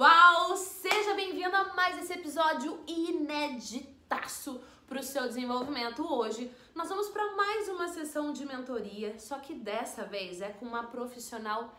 [0.00, 0.56] Uau!
[0.56, 6.06] Seja bem-vindo a mais esse episódio ineditaço para o seu desenvolvimento.
[6.06, 10.66] Hoje nós vamos para mais uma sessão de mentoria, só que dessa vez é com
[10.66, 11.76] uma profissional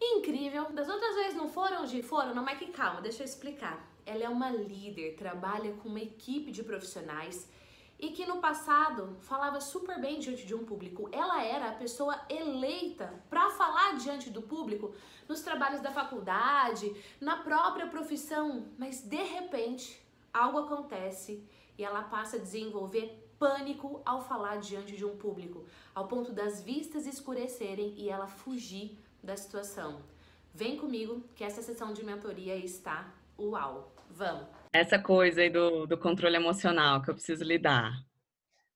[0.00, 0.72] incrível.
[0.72, 2.02] Das outras vezes não foram, Gi?
[2.02, 2.34] Foram?
[2.34, 3.86] Não, mas que calma, deixa eu explicar.
[4.06, 7.46] Ela é uma líder, trabalha com uma equipe de profissionais
[8.02, 11.08] e que no passado falava super bem diante de um público.
[11.12, 14.92] Ela era a pessoa eleita para falar diante do público
[15.28, 20.04] nos trabalhos da faculdade, na própria profissão, mas de repente
[20.34, 21.46] algo acontece
[21.78, 26.60] e ela passa a desenvolver pânico ao falar diante de um público, ao ponto das
[26.60, 30.02] vistas escurecerem e ela fugir da situação.
[30.52, 33.92] Vem comigo que essa sessão de mentoria está uau.
[34.10, 34.61] Vamos!
[34.72, 37.92] Essa coisa aí do, do controle emocional que eu preciso lidar.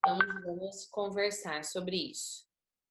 [0.04, 2.46] Vamos, vamos conversar sobre isso.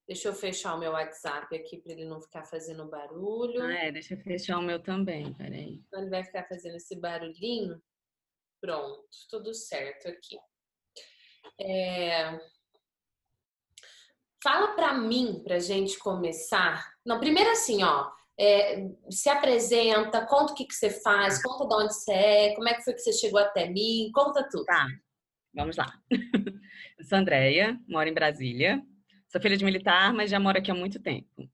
[0.08, 3.64] Deixa eu fechar o meu WhatsApp aqui para ele não ficar fazendo barulho.
[3.64, 5.82] Ah, é, deixa eu fechar o meu também, peraí.
[5.88, 7.82] Então ele vai ficar fazendo esse barulhinho.
[8.62, 10.38] Pronto, tudo certo aqui.
[11.60, 12.40] É...
[14.44, 16.94] Fala para mim, pra gente começar.
[17.04, 21.84] Não, primeiro assim, ó, é, se apresenta, conta o que, que você faz, conta de
[21.84, 24.66] onde você é, como é que foi que você chegou até mim, conta tudo.
[24.66, 24.88] Tá,
[25.54, 25.92] vamos lá.
[27.00, 28.82] Eu sou Andréia, moro em Brasília.
[29.28, 31.50] Sou filha de militar, mas já moro aqui há muito tempo.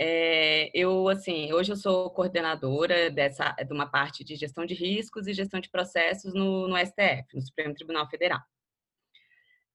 [0.00, 5.26] É, eu, assim, hoje eu sou coordenadora dessa, de uma parte de gestão de riscos
[5.26, 8.40] e gestão de processos no, no STF, no Supremo Tribunal Federal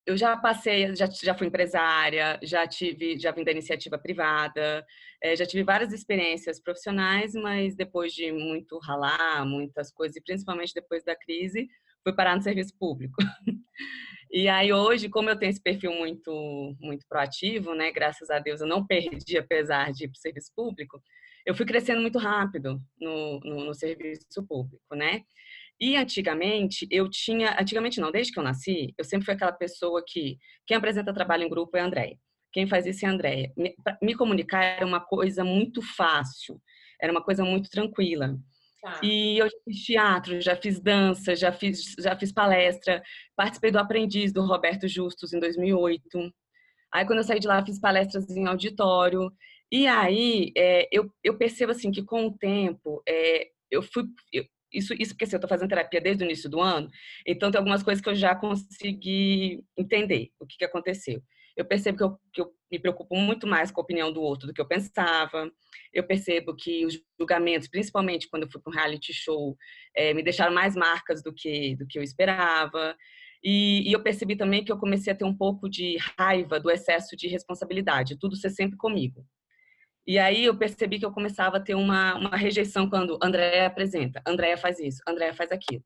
[0.08, 4.86] eu já passei, já, já fui empresária, já tive, já vim da iniciativa privada,
[5.22, 10.74] é, já tive várias experiências profissionais, mas depois de muito ralar, muitas coisas, e principalmente
[10.74, 11.68] depois da crise,
[12.02, 13.18] fui parar no serviço público.
[14.32, 18.62] e aí hoje, como eu tenho esse perfil muito, muito proativo, né, graças a Deus
[18.62, 21.04] eu não perdi apesar de ir para o serviço público,
[21.46, 25.24] eu fui crescendo muito rápido no, no, no serviço público, né?
[25.80, 30.04] E antigamente eu tinha, antigamente não, desde que eu nasci, eu sempre fui aquela pessoa
[30.06, 32.18] que quem apresenta trabalho em grupo é a Andréia.
[32.52, 33.52] Quem faz isso é a Andréia.
[33.56, 36.60] Me, me, comunicar era uma coisa muito fácil,
[37.00, 38.36] era uma coisa muito tranquila.
[38.82, 39.00] Tá.
[39.04, 43.04] E eu já fiz teatro, já fiz dança, já fiz, já fiz palestra,
[43.36, 46.02] participei do Aprendiz do Roberto Justus em 2008.
[46.92, 49.32] Aí quando eu saí de lá, fiz palestras em auditório.
[49.72, 54.46] E aí é, eu, eu percebo assim que com o tempo é, eu fui eu,
[54.72, 56.90] isso, isso porque assim, eu estou fazendo terapia desde o início do ano,
[57.26, 61.22] então tem algumas coisas que eu já consegui entender o que, que aconteceu.
[61.56, 64.48] Eu percebo que eu, que eu me preocupo muito mais com a opinião do outro
[64.48, 65.52] do que eu pensava.
[65.92, 69.58] Eu percebo que os julgamentos, principalmente quando eu fui para um reality show,
[69.96, 72.96] é, me deixaram mais marcas do que, do que eu esperava.
[73.44, 76.70] E, e, eu percebi também que eu comecei a ter um pouco de raiva do
[76.70, 79.26] excesso de responsabilidade, tudo ser sempre comigo.
[80.08, 84.22] E aí eu percebi que eu começava a ter uma, uma rejeição quando Andréia apresenta,
[84.26, 85.84] Andréia faz isso, Andréia faz aquilo.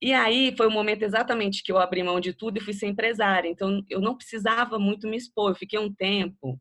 [0.00, 2.86] E aí foi o momento exatamente que eu abri mão de tudo e fui ser
[2.86, 3.48] empresária.
[3.48, 5.50] Então eu não precisava muito me expor.
[5.50, 6.58] Eu fiquei um tempo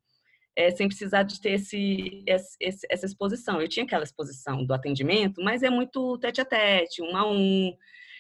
[0.55, 2.23] é, sem precisar de ter esse,
[2.59, 3.61] esse, essa exposição.
[3.61, 7.73] Eu tinha aquela exposição do atendimento, mas é muito tete a tete, um a um,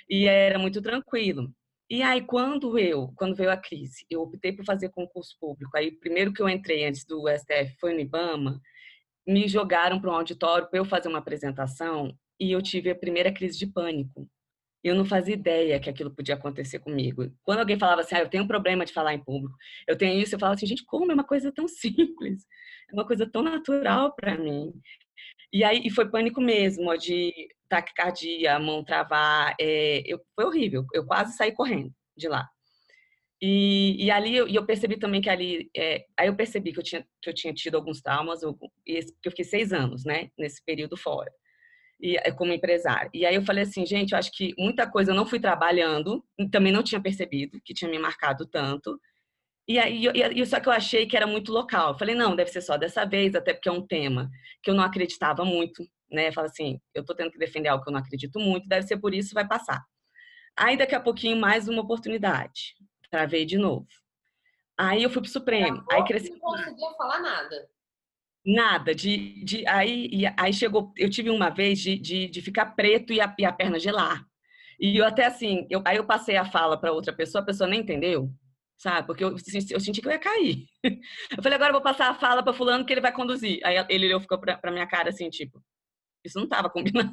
[0.09, 1.53] e era muito tranquilo.
[1.89, 5.75] E aí, quando eu, quando veio a crise, eu optei por fazer concurso público.
[5.75, 8.61] Aí, primeiro que eu entrei antes do STF foi no IBAMA,
[9.27, 13.31] me jogaram para um auditório para eu fazer uma apresentação e eu tive a primeira
[13.31, 14.29] crise de pânico.
[14.83, 17.29] Eu não fazia ideia que aquilo podia acontecer comigo.
[17.43, 19.55] Quando alguém falava assim, ah, eu tenho um problema de falar em público,
[19.87, 22.45] eu tenho isso, eu falava assim, gente, como é uma coisa tão simples,
[22.89, 24.71] é uma coisa tão natural para mim.
[25.51, 27.33] E aí e foi pânico mesmo, de
[27.69, 30.85] taquicardia, mão travar, é, eu, foi horrível.
[30.93, 32.49] Eu quase saí correndo de lá.
[33.41, 36.79] E, e ali eu, e eu percebi também que ali, é, aí eu percebi que
[36.79, 40.63] eu tinha que eu tinha tido alguns traumas, eu, eu fiquei seis anos, né, nesse
[40.65, 41.31] período fora,
[42.01, 43.09] e é, como empresária.
[43.13, 46.23] E aí eu falei assim, gente, eu acho que muita coisa eu não fui trabalhando,
[46.51, 48.99] também não tinha percebido que tinha me marcado tanto.
[49.69, 51.89] E aí, só que eu achei que era muito local.
[51.89, 54.27] Eu falei, não, deve ser só dessa vez, até porque é um tema
[54.63, 56.31] que eu não acreditava muito, né?
[56.31, 58.97] Fala assim, eu tô tendo que defender algo que eu não acredito muito, deve ser
[58.97, 59.85] por isso, vai passar.
[60.57, 62.73] Aí daqui a pouquinho mais uma oportunidade.
[63.11, 63.85] Travei de novo.
[64.75, 65.85] Aí eu fui pro Supremo.
[65.91, 66.31] aí cresci.
[66.31, 67.69] Não conseguia falar nada.
[68.43, 73.13] Nada, de, de aí, aí chegou, eu tive uma vez de, de, de ficar preto
[73.13, 74.25] e a, e a perna gelar.
[74.79, 77.69] E eu até assim, eu, aí eu passei a fala para outra pessoa, a pessoa
[77.69, 78.33] nem entendeu
[78.79, 79.05] sabe?
[79.05, 80.65] Porque eu, eu senti que eu ia cair.
[81.37, 83.59] Eu falei, agora eu vou passar a fala para fulano que ele vai conduzir.
[83.63, 85.61] Aí ele olhou, ficou pra, pra minha cara assim, tipo,
[86.25, 87.11] isso não estava combinado.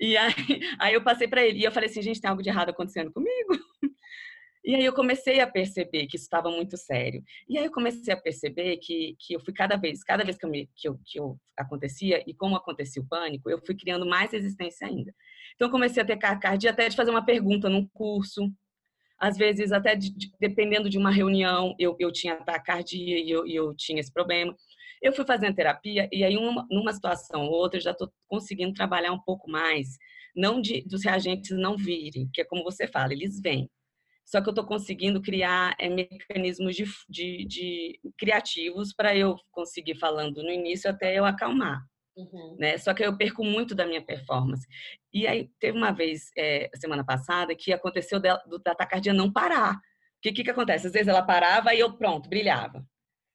[0.00, 0.34] E aí,
[0.80, 3.12] aí eu passei para ele e eu falei assim, gente, tem algo de errado acontecendo
[3.12, 3.52] comigo.
[4.64, 7.20] E aí eu comecei a perceber que isso estava muito sério.
[7.48, 10.46] E aí eu comecei a perceber que, que eu fui cada vez, cada vez que
[10.46, 14.06] eu, me, que, eu, que eu acontecia, e como acontecia o pânico, eu fui criando
[14.06, 15.12] mais resistência ainda.
[15.56, 18.52] Então eu comecei a ter cardia até de fazer uma pergunta num curso.
[19.22, 23.46] Às vezes, até de, de, dependendo de uma reunião, eu, eu tinha taquicardia e eu,
[23.46, 24.54] eu tinha esse problema.
[25.00, 28.74] Eu fui fazendo terapia e aí, uma, numa situação ou outra, eu já estou conseguindo
[28.74, 29.96] trabalhar um pouco mais.
[30.34, 33.70] Não de, dos reagentes não virem, que é como você fala, eles vêm
[34.24, 39.96] só que eu estou conseguindo criar é, mecanismos de, de, de criativos para eu conseguir
[39.96, 41.82] falando no início até eu acalmar.
[42.16, 42.56] Uhum.
[42.58, 42.78] Né?
[42.78, 44.66] Só que eu perco muito da minha performance.
[45.12, 49.74] E aí teve uma vez, é, semana passada, que aconteceu da, da tacardia não parar.
[49.74, 49.78] O
[50.22, 50.86] que, que, que acontece?
[50.86, 52.86] Às vezes ela parava e eu, pronto, brilhava.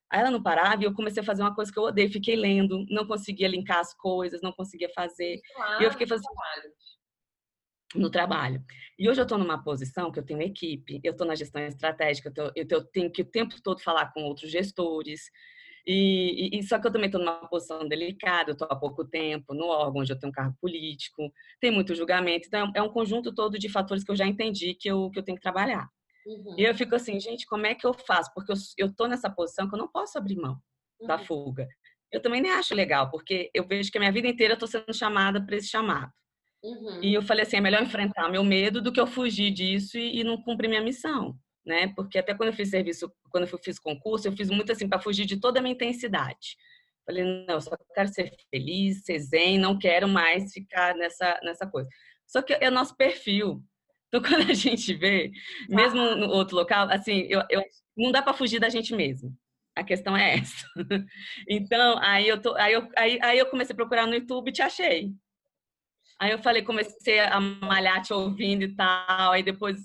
[0.10, 2.12] Aí ela não parava e eu comecei a fazer uma coisa que eu odeio.
[2.12, 5.42] Fiquei lendo, não conseguia linkar as coisas, não conseguia fazer.
[5.54, 6.28] Claro, e eu fiquei fazendo
[7.96, 8.64] no trabalho.
[8.98, 12.30] E hoje eu estou numa posição que eu tenho equipe, eu estou na gestão estratégica,
[12.30, 12.34] eu,
[12.68, 15.30] tô, eu, tenho que o tempo todo falar com outros gestores.
[15.90, 19.68] E, e, só que eu também estou numa posição delicada, estou há pouco tempo no
[19.68, 21.32] órgão onde eu tenho um cargo político,
[21.62, 24.90] tem muito julgamento, então é um conjunto todo de fatores que eu já entendi que
[24.90, 25.88] eu, que eu tenho que trabalhar.
[26.26, 26.56] Uhum.
[26.58, 28.34] E eu fico assim, gente, como é que eu faço?
[28.34, 30.58] Porque eu estou nessa posição que eu não posso abrir mão
[31.00, 31.08] uhum.
[31.08, 31.66] da fuga.
[32.12, 34.68] Eu também nem acho legal, porque eu vejo que a minha vida inteira eu estou
[34.68, 36.12] sendo chamada para esse chamado.
[36.62, 37.02] Uhum.
[37.02, 40.20] E eu falei assim, é melhor enfrentar meu medo do que eu fugir disso e,
[40.20, 41.94] e não cumprir minha missão, né?
[41.96, 45.02] Porque até quando eu fiz serviço, quando eu fiz concurso, eu fiz muito assim para
[45.02, 46.58] fugir de toda a minha intensidade.
[47.06, 51.90] Falei, não, só quero ser feliz, ser zen, não quero mais ficar nessa, nessa coisa.
[52.26, 53.64] Só que é nosso perfil.
[54.08, 55.32] Então, quando a gente vê,
[55.70, 57.64] mesmo no outro local, assim, eu, eu
[57.96, 59.36] não dá para fugir da gente mesmo.
[59.76, 60.66] A questão é essa.
[61.50, 64.54] Então, aí eu, tô, aí, eu, aí, aí eu comecei a procurar no YouTube e
[64.54, 65.14] te achei.
[66.20, 69.32] Aí eu falei, comecei a malhar te ouvindo e tal.
[69.32, 69.78] Aí depois,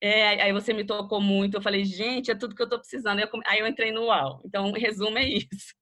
[0.00, 1.56] é, aí você me tocou muito.
[1.56, 3.18] Eu falei, gente, é tudo que eu tô precisando.
[3.18, 4.40] Aí eu, aí eu entrei no UAU.
[4.44, 5.74] Então, resumo é isso.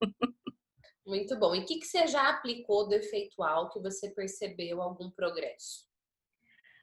[1.05, 1.55] Muito bom.
[1.55, 5.87] E o que, que você já aplicou do efeitual que você percebeu algum progresso?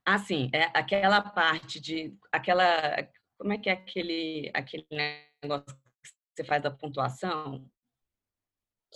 [0.06, 3.08] Assim, é aquela parte de aquela
[3.38, 4.86] como é que é aquele aquele
[5.42, 7.66] negócio que você faz da pontuação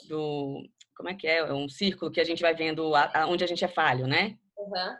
[0.06, 0.62] do
[0.94, 1.38] como é que é?
[1.38, 4.06] É um círculo que a gente vai vendo a, a, onde a gente é falho,
[4.06, 4.38] né?
[4.56, 4.96] Uhum.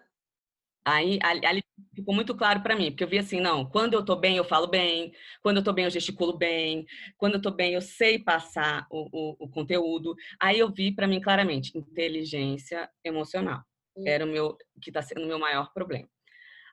[0.84, 1.62] Aí, ali,
[1.94, 4.44] ficou muito claro para mim, porque eu vi assim, não, quando eu tô bem, eu
[4.44, 6.86] falo bem, quando eu tô bem, eu gesticulo bem,
[7.16, 10.14] quando eu tô bem, eu sei passar o, o, o conteúdo.
[10.40, 13.62] Aí eu vi para mim claramente, inteligência emocional.
[13.96, 14.04] Uhum.
[14.06, 16.08] Era o meu, que tá sendo o meu maior problema.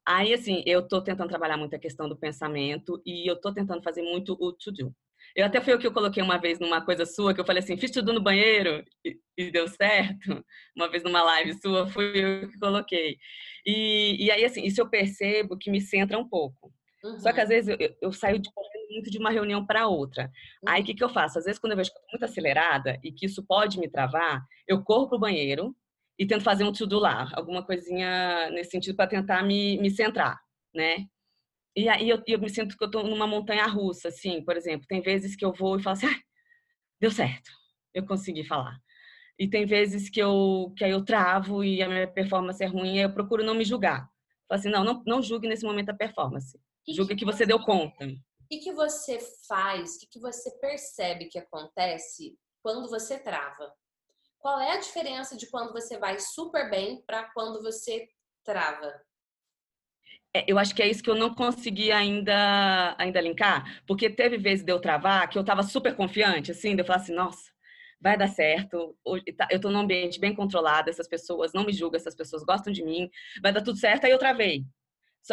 [0.07, 3.81] Aí, assim, eu tô tentando trabalhar muito a questão do pensamento e eu tô tentando
[3.81, 4.95] fazer muito o to-do.
[5.35, 7.61] Eu até fui o que eu coloquei uma vez numa coisa sua, que eu falei
[7.61, 10.43] assim, fiz tudo no banheiro e, e deu certo.
[10.75, 13.17] Uma vez numa live sua, fui eu que coloquei.
[13.65, 16.71] E, e aí, assim, isso eu percebo que me centra um pouco.
[17.03, 17.19] Uhum.
[17.19, 18.49] Só que às vezes eu, eu saio de
[18.89, 20.31] muito de uma reunião para outra.
[20.63, 20.73] Uhum.
[20.73, 21.37] Aí o que, que eu faço?
[21.37, 23.89] Às vezes, quando eu vejo que eu tô muito acelerada e que isso pode me
[23.89, 25.75] travar, eu corro pro banheiro
[26.17, 30.39] e tento fazer um to-do lá, alguma coisinha nesse sentido para tentar me, me centrar,
[30.73, 31.05] né?
[31.75, 34.87] E aí eu, eu me sinto que eu estou numa montanha russa, assim, por exemplo.
[34.87, 36.19] Tem vezes que eu vou e falo assim, ah,
[37.01, 37.51] deu certo,
[37.93, 38.79] eu consegui falar.
[39.37, 42.97] E tem vezes que eu que aí eu travo e a minha performance é ruim,
[42.97, 44.09] eu procuro não me julgar.
[44.47, 46.57] Falo assim, não, não, não julgue nesse momento a performance.
[46.87, 48.05] Julgue que, que você deu conta.
[48.05, 53.73] O que, que você faz, o que, que você percebe que acontece quando você trava?
[54.39, 58.07] Qual é a diferença de quando você vai super bem para quando você
[58.45, 58.93] trava?
[60.35, 64.37] É, eu acho que é isso que eu não consegui ainda, ainda linkar, porque teve
[64.37, 67.49] vezes de eu travar que eu estava super confiante, assim, de eu falar assim, nossa,
[68.01, 68.97] vai dar certo,
[69.37, 72.73] tá, eu estou num ambiente bem controlado, essas pessoas não me julgam, essas pessoas gostam
[72.73, 73.09] de mim,
[73.41, 74.65] vai dar tudo certo, aí eu travei.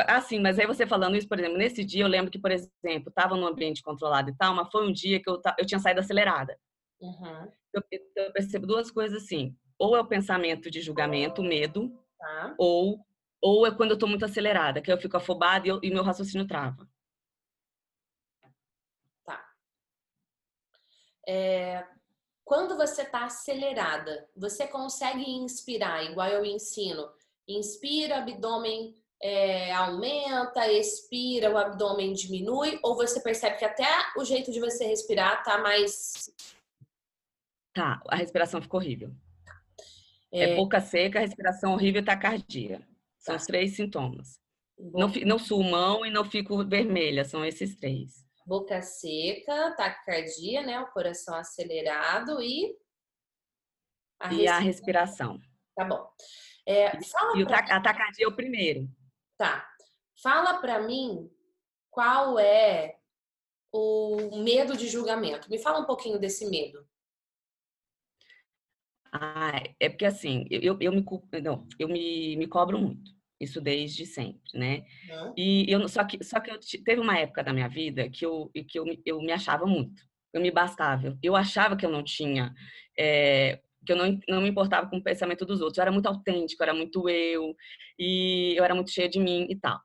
[0.07, 3.09] Assim, mas aí você falando isso, por exemplo, nesse dia eu lembro que, por exemplo,
[3.09, 5.99] estava num ambiente controlado e tal, mas foi um dia que eu, eu tinha saído
[5.99, 6.57] acelerada.
[7.01, 7.51] Uhum.
[7.75, 7.83] Eu,
[8.17, 12.55] eu percebo duas coisas assim, ou é o pensamento de julgamento, medo, tá.
[12.57, 13.05] ou
[13.43, 16.05] ou é quando eu estou muito acelerada, que eu fico afobada e, eu, e meu
[16.05, 16.89] raciocínio trava.
[19.25, 19.45] Tá.
[21.27, 21.85] É,
[22.45, 27.11] quando você está acelerada, você consegue inspirar, igual eu ensino.
[27.49, 34.53] Inspira, abdômen é, aumenta, expira, o abdômen diminui, ou você percebe que até o jeito
[34.53, 36.33] de você respirar tá mais.
[37.75, 39.13] Tá, a respiração ficou horrível.
[40.31, 42.87] É, é boca seca, respiração horrível e tacardia.
[43.23, 43.41] São tá.
[43.41, 44.41] os três sintomas.
[44.79, 48.27] Não, não suo mão e não fico vermelha, são esses três.
[48.45, 50.81] Boca seca, taquicardia, né?
[50.81, 52.77] O coração acelerado e.
[54.19, 55.39] A e a respiração.
[55.77, 56.05] Tá bom.
[56.67, 56.97] É,
[57.37, 57.59] e o pra...
[57.59, 58.89] a taquicardia é o primeiro.
[59.39, 59.69] Tá.
[60.21, 61.31] Fala para mim
[61.91, 62.99] qual é
[63.73, 65.49] o medo de julgamento.
[65.49, 66.87] Me fala um pouquinho desse medo.
[69.13, 71.05] Ah, é porque assim, eu, eu, me,
[71.43, 74.85] não, eu me, me cobro muito, isso desde sempre, né?
[75.37, 78.51] E eu, só que, só que eu, teve uma época da minha vida que eu,
[78.69, 80.03] que eu, eu me achava muito,
[80.33, 82.55] eu me bastava, eu achava que eu não tinha,
[82.99, 86.07] é, que eu não, não me importava com o pensamento dos outros, eu era muito
[86.07, 87.55] autêntico, eu era muito eu,
[87.99, 89.79] e eu era muito cheia de mim e tal.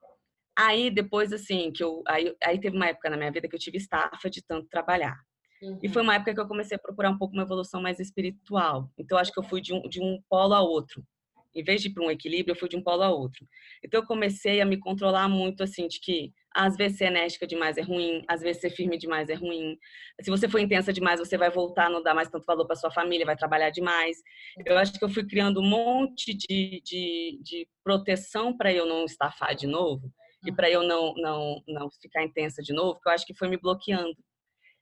[0.58, 2.04] Aí, depois, assim, que eu.
[2.08, 5.16] Aí, aí teve uma época na minha vida que eu tive estafa de tanto trabalhar.
[5.62, 5.80] Uhum.
[5.82, 8.92] E foi uma época que eu comecei a procurar um pouco uma evolução mais espiritual.
[8.98, 11.04] Então, acho que eu fui de um, de um polo a outro.
[11.56, 13.48] Em vez de ir para um equilíbrio, eu fui de um polo a outro.
[13.84, 17.78] Então, eu comecei a me controlar muito, assim, de que às vezes ser enérgica demais
[17.78, 19.78] é ruim, às vezes ser firme demais é ruim.
[20.22, 22.90] Se você for intensa demais, você vai voltar, não dar mais tanto valor para sua
[22.90, 24.18] família, vai trabalhar demais.
[24.66, 29.06] Eu acho que eu fui criando um monte de, de, de proteção para eu não
[29.06, 30.12] estafar de novo
[30.46, 33.48] e para eu não, não, não ficar intensa de novo, que eu acho que foi
[33.48, 34.16] me bloqueando.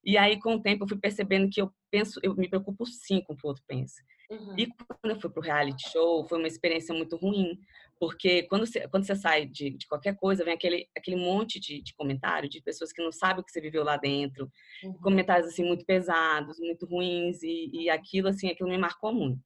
[0.06, 3.22] E aí, com o tempo, eu fui percebendo que eu penso, eu me preocupo sim
[3.22, 4.04] com o que o outro pensa.
[4.30, 4.56] Uhum.
[4.58, 4.68] E
[5.02, 7.58] quando eu fui pro reality show, foi uma experiência muito ruim,
[8.00, 11.82] porque quando você, quando você sai de, de qualquer coisa, vem aquele, aquele monte de,
[11.82, 14.52] de comentário de pessoas que não sabem o que você viveu lá dentro,
[14.84, 14.94] uhum.
[15.02, 19.44] comentários assim muito pesados, muito ruins, e, e aquilo assim, aquilo me marcou muito,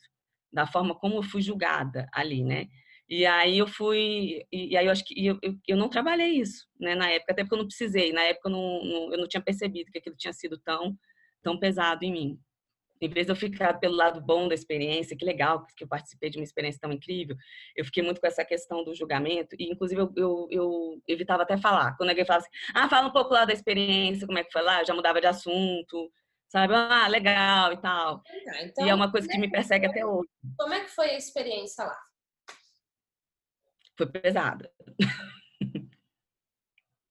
[0.51, 2.67] da forma como eu fui julgada ali, né?
[3.09, 6.67] E aí eu fui, e, aí eu acho que eu, eu, eu, não trabalhei isso,
[6.79, 9.27] né, na época, até porque eu não precisei, na época eu não, não, eu não
[9.27, 10.95] tinha percebido que aquilo tinha sido tão,
[11.41, 12.39] tão pesado em mim.
[13.01, 16.29] Em vez de eu ficar pelo lado bom da experiência, que legal que eu participei
[16.29, 17.35] de uma experiência tão incrível,
[17.75, 21.57] eu fiquei muito com essa questão do julgamento, e inclusive eu, eu, eu evitava até
[21.57, 21.97] falar.
[21.97, 24.61] Quando alguém falava assim, ah, fala um pouco lá da experiência, como é que foi
[24.61, 26.11] lá, eu já mudava de assunto,
[26.47, 26.75] sabe?
[26.75, 28.21] Ah, legal e tal.
[28.61, 30.29] Então, e é uma coisa que me persegue até hoje.
[30.59, 31.97] Como é que foi a experiência lá?
[33.99, 34.71] Foi pesada.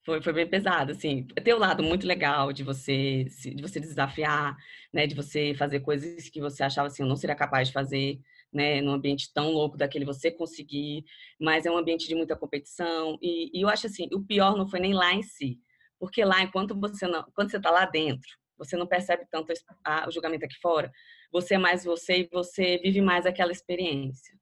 [0.04, 1.26] foi, foi bem pesada, assim.
[1.44, 4.56] Tem o um lado muito legal de você de você desafiar,
[4.92, 5.06] né?
[5.06, 8.18] De você fazer coisas que você achava assim, eu não seria capaz de fazer,
[8.52, 8.80] né?
[8.80, 11.04] Num ambiente tão louco daquele você conseguir.
[11.38, 13.18] Mas é um ambiente de muita competição.
[13.20, 15.60] E, e eu acho assim, o pior não foi nem lá em si.
[15.98, 17.24] Porque lá, enquanto você não...
[17.34, 19.52] Quando você tá lá dentro, você não percebe tanto
[19.84, 20.90] a, o julgamento aqui fora.
[21.32, 24.37] Você é mais você e você vive mais aquela experiência.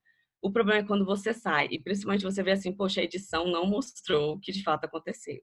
[0.46, 3.66] O problema é quando você sai, e principalmente você vê assim, poxa, a edição não
[3.66, 5.40] mostrou o que de fato aconteceu.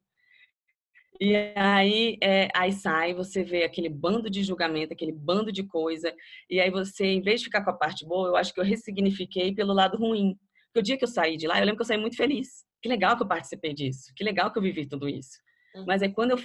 [1.20, 6.16] E aí, é, aí sai, você vê aquele bando de julgamento, aquele bando de coisa,
[6.50, 8.64] e aí você, em vez de ficar com a parte boa, eu acho que eu
[8.64, 10.38] ressignifiquei pelo lado ruim.
[10.68, 12.64] Porque o dia que eu saí de lá, eu lembro que eu saí muito feliz.
[12.82, 15.38] Que legal que eu participei disso, que legal que eu vivi tudo isso.
[15.76, 15.84] Uhum.
[15.86, 16.40] Mas aí quando eu.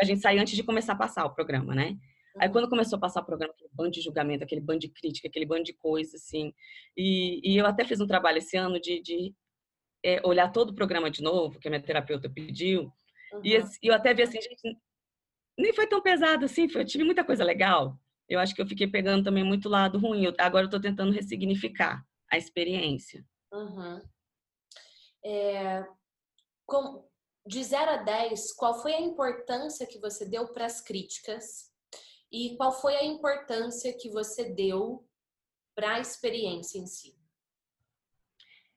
[0.00, 1.94] a gente sai antes de começar a passar o programa, né?
[2.38, 5.28] Aí quando começou a passar o programa, aquele bando de julgamento, aquele bando de crítica,
[5.28, 6.52] aquele bando de coisa, assim.
[6.96, 9.34] E, e eu até fiz um trabalho esse ano de, de
[10.04, 12.92] é, olhar todo o programa de novo, que a minha terapeuta pediu.
[13.32, 13.40] Uhum.
[13.44, 14.78] E eu até vi assim, gente,
[15.58, 17.98] nem foi tão pesado assim, foi, eu tive muita coisa legal.
[18.28, 20.24] Eu acho que eu fiquei pegando também muito lado ruim.
[20.24, 23.24] Eu, agora eu estou tentando ressignificar a experiência.
[23.52, 24.02] Uhum.
[25.24, 25.86] É,
[26.66, 27.08] com,
[27.46, 31.65] de 0 a 10, qual foi a importância que você deu para as críticas
[32.30, 35.06] e qual foi a importância que você deu
[35.74, 37.16] para a experiência em si?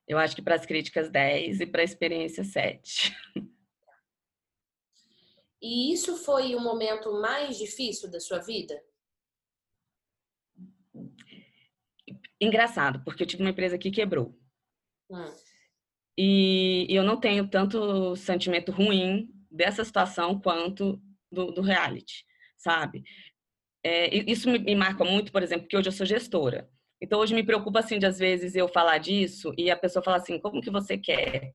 [0.07, 3.15] Eu acho que para as críticas 10 e para a experiência 7.
[5.61, 8.81] E isso foi o momento mais difícil da sua vida?
[12.39, 14.39] Engraçado, porque eu tive uma empresa que quebrou.
[15.09, 15.35] Hum.
[16.17, 21.01] E eu não tenho tanto sentimento ruim dessa situação quanto
[21.31, 22.25] do, do reality,
[22.57, 23.03] sabe?
[23.83, 26.69] É, isso me, me marca muito, por exemplo, que hoje eu sou gestora.
[27.01, 30.17] Então, hoje me preocupa, assim, de às vezes eu falar disso e a pessoa fala
[30.17, 31.53] assim, como que você quer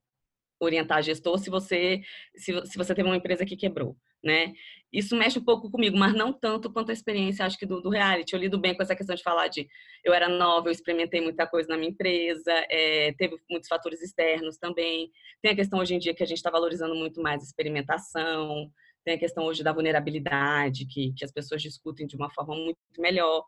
[0.61, 2.03] orientar gestor se você,
[2.37, 4.55] se, se você teve uma empresa que quebrou, né?
[4.93, 7.91] Isso mexe um pouco comigo, mas não tanto quanto a experiência, acho que do, do
[7.91, 8.33] reality.
[8.33, 9.69] Eu lido bem com essa questão de falar de
[10.05, 14.57] eu era nova, eu experimentei muita coisa na minha empresa, é, teve muitos fatores externos
[14.57, 15.11] também.
[15.43, 18.71] Tem a questão hoje em dia que a gente está valorizando muito mais experimentação,
[19.05, 22.79] tem a questão hoje da vulnerabilidade, que, que as pessoas discutem de uma forma muito
[22.99, 23.45] melhor.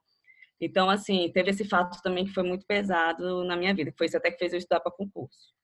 [0.61, 4.07] Então, assim, teve esse fato também que foi muito pesado na minha vida, que foi
[4.07, 5.55] isso até que fez eu estudar para concurso.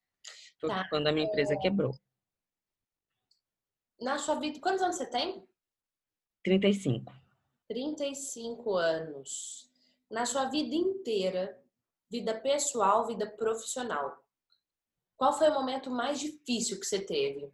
[0.58, 0.88] Foi tá.
[0.88, 1.92] quando a minha empresa quebrou.
[4.00, 5.46] Na sua vida, quantos anos você tem?
[6.44, 7.12] 35.
[7.68, 9.70] 35 anos.
[10.10, 11.58] Na sua vida inteira,
[12.10, 14.22] vida pessoal, vida profissional,
[15.16, 17.50] qual foi o momento mais difícil que você teve?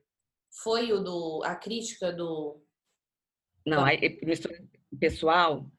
[0.50, 2.62] Foi o do a crítica do
[3.66, 3.98] Não, aí
[4.98, 5.70] pessoal,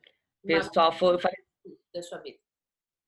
[0.46, 1.38] pessoal foi eu falei,
[1.94, 2.38] da sua vida.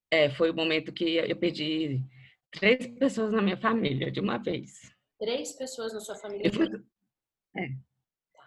[0.09, 2.03] É, foi o momento que eu perdi
[2.51, 4.91] três pessoas na minha família de uma vez.
[5.19, 6.51] Três pessoas na sua família?
[6.51, 6.67] Fui,
[7.55, 7.69] É.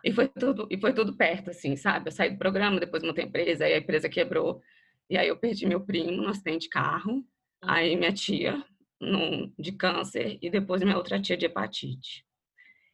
[0.05, 2.09] E foi tudo, e foi tudo perto, assim, sabe?
[2.09, 4.61] Eu saí do programa, depois montei a empresa, aí a empresa quebrou.
[5.09, 7.25] E aí eu perdi meu primo no acidente de carro, uhum.
[7.63, 8.63] aí minha tia
[9.01, 12.24] num, de câncer e depois minha outra tia de hepatite.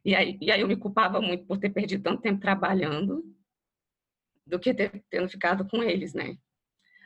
[0.05, 3.23] E aí, e aí eu me culpava muito por ter perdido tanto tempo trabalhando
[4.47, 6.37] do que ter, tendo ficado com eles, né?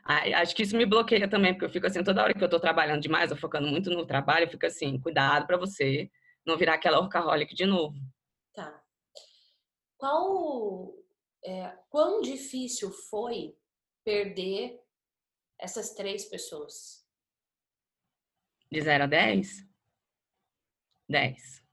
[0.05, 2.49] Aí, acho que isso me bloqueia também, porque eu fico assim, toda hora que eu
[2.49, 6.11] tô trabalhando demais, eu focando muito no trabalho, eu fico assim, cuidado para você
[6.47, 7.97] não virar aquela workaholic de novo.
[8.55, 8.83] Tá.
[9.97, 10.95] Qual,
[11.45, 13.57] é, quão difícil foi
[14.05, 14.79] perder
[15.59, 17.03] essas três pessoas?
[18.71, 19.67] De 0 a 10?
[21.09, 21.64] 10.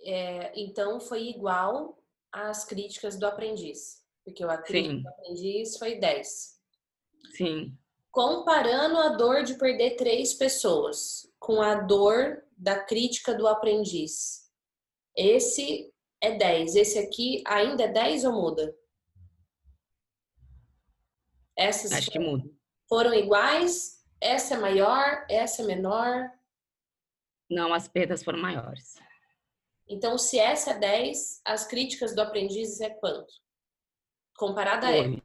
[0.00, 2.02] É, então foi igual
[2.32, 4.04] às críticas do aprendiz.
[4.24, 6.60] Porque o crítica do aprendiz foi 10.
[7.36, 7.76] Sim.
[8.10, 14.50] Comparando a dor de perder três pessoas com a dor da crítica do aprendiz.
[15.16, 16.76] Esse é 10.
[16.76, 18.76] Esse aqui ainda é 10 ou muda?
[21.56, 22.48] Essas Acho que muda.
[22.88, 24.04] Foram iguais?
[24.20, 25.24] Essa é maior?
[25.28, 26.30] Essa é menor?
[27.50, 28.96] Não, as perdas foram maiores.
[29.88, 33.32] Então, se essa é 10, as críticas do aprendiz é quanto?
[34.36, 35.22] Comparada a ela.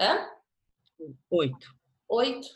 [0.00, 0.30] Hã?
[1.30, 1.74] Oito.
[2.08, 2.48] Oito?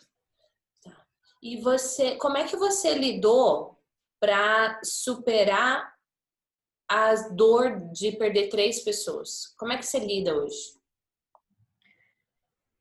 [0.83, 1.07] Tá.
[1.43, 3.79] E você, como é que você lidou
[4.21, 5.93] para superar
[6.89, 9.55] a dor de perder três pessoas?
[9.59, 10.81] Como é que você lida hoje?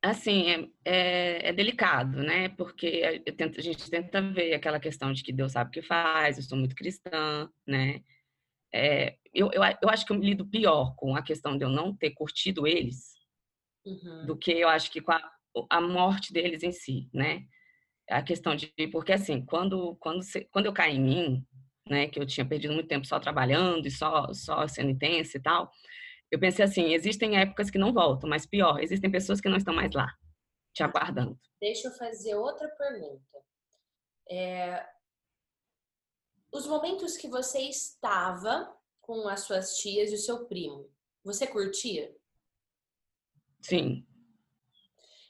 [0.04, 2.50] Assim, é, é, é delicado, né?
[2.50, 6.38] Porque tento, a gente tenta ver aquela questão de que Deus sabe o que faz,
[6.38, 8.02] eu sou muito cristã, né?
[8.74, 11.70] É, eu, eu, eu acho que eu me lido pior com a questão de eu
[11.70, 13.14] não ter curtido eles
[13.86, 14.26] uhum.
[14.26, 15.32] do que eu acho que com a,
[15.70, 17.46] a morte deles em si, né?
[18.10, 21.48] A questão de porque assim, quando quando quando eu caí em mim,
[21.88, 25.42] né, que eu tinha perdido muito tempo só trabalhando e só só sendo intensa e
[25.42, 25.72] tal,
[26.32, 29.74] eu pensei assim, existem épocas que não voltam, mas pior, existem pessoas que não estão
[29.74, 30.08] mais lá,
[30.74, 31.38] te aguardando.
[31.60, 33.44] Deixa eu fazer outra pergunta.
[34.30, 34.88] É,
[36.54, 40.90] os momentos que você estava com as suas tias e o seu primo,
[41.22, 42.16] você curtia?
[43.62, 44.08] Sim.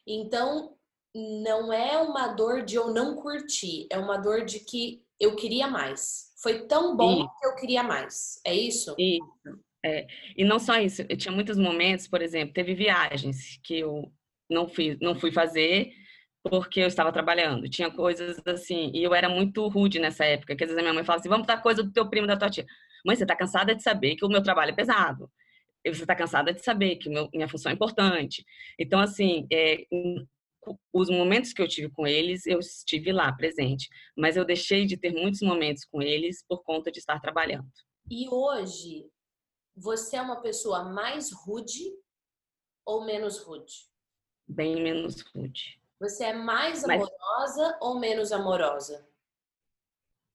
[0.06, 0.78] Então,
[1.14, 5.68] não é uma dor de eu não curtir, é uma dor de que eu queria
[5.68, 6.32] mais.
[6.38, 7.40] Foi tão bom isso.
[7.40, 8.40] que eu queria mais.
[8.46, 8.96] É isso?
[8.98, 9.60] Isso.
[9.84, 10.06] É,
[10.38, 14.12] e não só isso, eu tinha muitos momentos, por exemplo, teve viagens que eu
[14.50, 15.92] não fui, não fui fazer
[16.44, 17.70] porque eu estava trabalhando.
[17.70, 20.94] Tinha coisas assim, e eu era muito rude nessa época, que às vezes a minha
[20.94, 22.66] mãe falava assim, vamos dar coisa do teu primo, da tua tia.
[23.06, 25.30] Mãe, você está cansada de saber que o meu trabalho é pesado.
[25.86, 28.44] Você está cansada de saber que meu, minha função é importante.
[28.80, 29.84] Então, assim, é,
[30.94, 33.88] os momentos que eu tive com eles, eu estive lá, presente.
[34.16, 37.68] Mas eu deixei de ter muitos momentos com eles por conta de estar trabalhando.
[38.10, 39.06] E hoje,
[39.82, 41.92] você é uma pessoa mais rude
[42.86, 43.90] ou menos rude?
[44.48, 45.82] Bem menos rude.
[46.00, 47.10] Você é mais amorosa
[47.72, 47.78] Mas...
[47.82, 49.08] ou menos amorosa?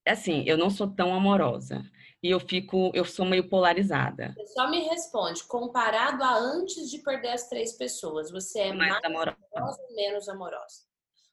[0.06, 1.82] Assim, eu não sou tão amorosa.
[2.22, 4.35] E eu fico, eu sou meio polarizada.
[4.37, 8.92] Você só me responde, comparado a antes de perder as três pessoas, você é mais,
[8.92, 10.87] mais amorosa ou menos amorosa?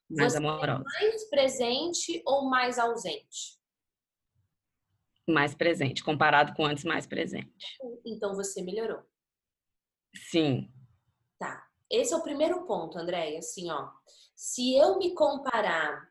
[0.10, 0.84] Mais você é amorosa.
[0.98, 3.63] É mais presente ou mais ausente?
[5.28, 7.78] Mais presente, comparado com antes mais presente.
[8.06, 9.02] Então você melhorou.
[10.30, 10.72] Sim.
[11.40, 11.66] Tá.
[11.90, 13.40] Esse é o primeiro ponto, Andréia.
[13.40, 13.90] Assim, ó.
[14.36, 16.10] Se eu me comparar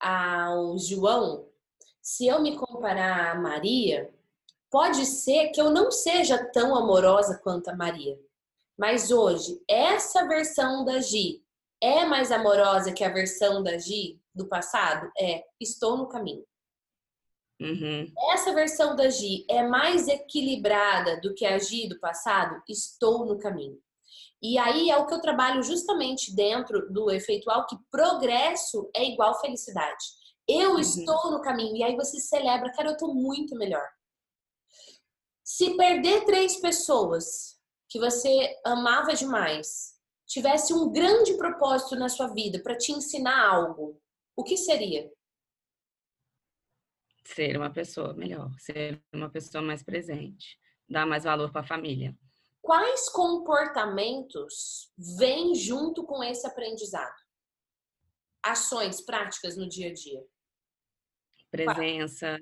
[0.00, 1.48] ao João,
[2.00, 4.12] se eu me comparar a Maria,
[4.70, 8.18] pode ser que eu não seja tão amorosa quanto a Maria.
[8.78, 11.44] Mas hoje, essa versão da Gi
[11.80, 15.10] é mais amorosa que a versão da Gi do passado?
[15.18, 16.44] É, estou no caminho.
[17.62, 18.12] Uhum.
[18.32, 22.62] Essa versão da Gi é mais equilibrada do que a Gi do passado?
[22.68, 23.78] Estou no caminho.
[24.42, 29.40] E aí é o que eu trabalho justamente dentro do efeitual, que progresso é igual
[29.40, 30.04] felicidade.
[30.48, 30.80] Eu uhum.
[30.80, 31.76] estou no caminho.
[31.76, 33.88] E aí você celebra, cara, eu estou muito melhor.
[35.44, 37.56] Se perder três pessoas
[37.88, 39.92] que você amava demais,
[40.26, 44.00] tivesse um grande propósito na sua vida para te ensinar algo,
[44.34, 45.12] o que seria?
[47.24, 50.58] Ser uma pessoa melhor, ser uma pessoa mais presente,
[50.88, 52.16] dar mais valor para a família.
[52.60, 57.14] Quais comportamentos vêm junto com esse aprendizado?
[58.42, 60.24] Ações práticas no dia a dia.
[61.50, 62.38] Presença,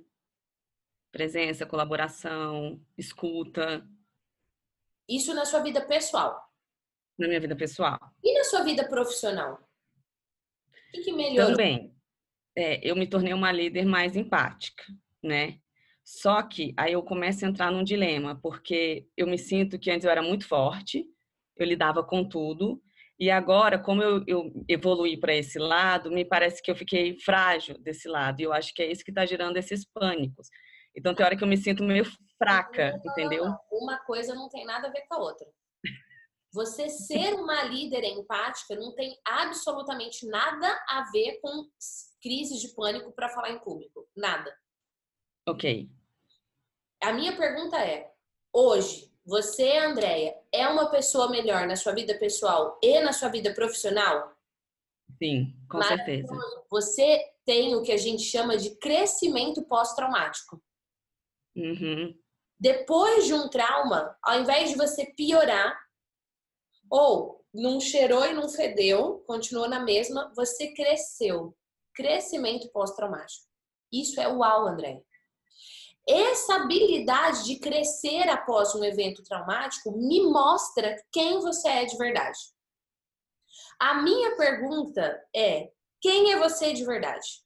[1.13, 3.87] presença, colaboração, escuta.
[5.09, 6.49] Isso na sua vida pessoal?
[7.19, 7.99] Na minha vida pessoal.
[8.23, 9.55] E na sua vida profissional?
[9.55, 11.53] O que, que melhorou?
[11.53, 11.90] Também
[12.61, 14.85] é, eu me tornei uma líder mais empática,
[15.23, 15.59] né?
[16.05, 20.05] Só que aí eu começo a entrar num dilema, porque eu me sinto que antes
[20.05, 21.07] eu era muito forte,
[21.57, 22.83] eu lidava com tudo,
[23.19, 27.79] e agora, como eu, eu evoluí para esse lado, me parece que eu fiquei frágil
[27.79, 30.49] desse lado, e eu acho que é isso que está gerando esses pânicos.
[30.97, 32.05] Então, tem hora que eu me sinto meio
[32.39, 33.45] fraca, não, não, entendeu?
[33.45, 35.47] Não, uma coisa não tem nada a ver com a outra.
[36.53, 41.69] Você ser uma líder empática não tem absolutamente nada a ver com
[42.21, 44.09] crises de pânico para falar em público.
[44.17, 44.55] Nada.
[45.49, 45.91] Ok.
[47.03, 48.13] A minha pergunta é:
[48.53, 53.55] hoje, você, Andréia, é uma pessoa melhor na sua vida pessoal e na sua vida
[53.55, 54.37] profissional?
[55.23, 56.35] Sim, com certeza.
[56.71, 60.63] Você tem o que a gente chama de crescimento pós-traumático.
[61.57, 62.17] Uhum.
[62.59, 65.79] Depois de um trauma, ao invés de você piorar,
[66.91, 71.57] ou não cheirou e não fedeu, continuou na mesma, você cresceu.
[72.01, 73.47] Crescimento pós-traumático.
[73.93, 75.03] Isso é uau, André.
[76.09, 82.39] Essa habilidade de crescer após um evento traumático me mostra quem você é de verdade.
[83.79, 87.45] A minha pergunta é: quem é você de verdade?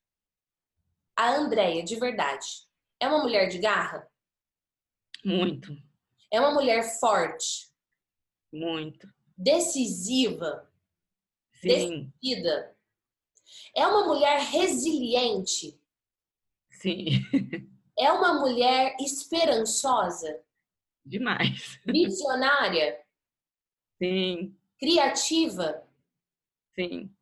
[1.17, 2.47] A Andréia de verdade
[3.01, 4.09] é uma mulher de garra?
[5.25, 5.77] Muito.
[6.33, 7.73] É uma mulher forte?
[8.53, 9.09] Muito.
[9.37, 10.73] Decisiva?
[11.55, 12.13] Sim.
[12.23, 12.74] Decidida?
[13.75, 15.79] É uma mulher resiliente?
[16.71, 17.21] Sim.
[17.99, 20.43] É uma mulher esperançosa?
[21.05, 21.79] Demais.
[21.87, 23.01] Visionária?
[24.03, 24.57] Sim.
[24.79, 25.87] Criativa?
[26.75, 27.15] Sim.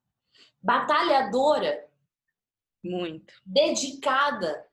[0.62, 1.88] Batalhadora?
[2.82, 3.34] Muito.
[3.44, 4.66] Dedicada?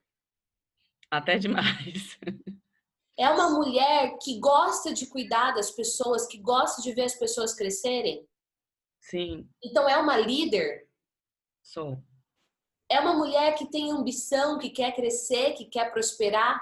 [1.10, 2.18] Até demais.
[3.18, 7.52] É uma mulher que gosta de cuidar das pessoas, que gosta de ver as pessoas
[7.52, 8.26] crescerem?
[8.98, 9.46] Sim.
[9.62, 10.88] Então é uma líder?
[11.62, 12.02] Sou.
[12.90, 16.60] É uma mulher que tem ambição, que quer crescer, que quer prosperar?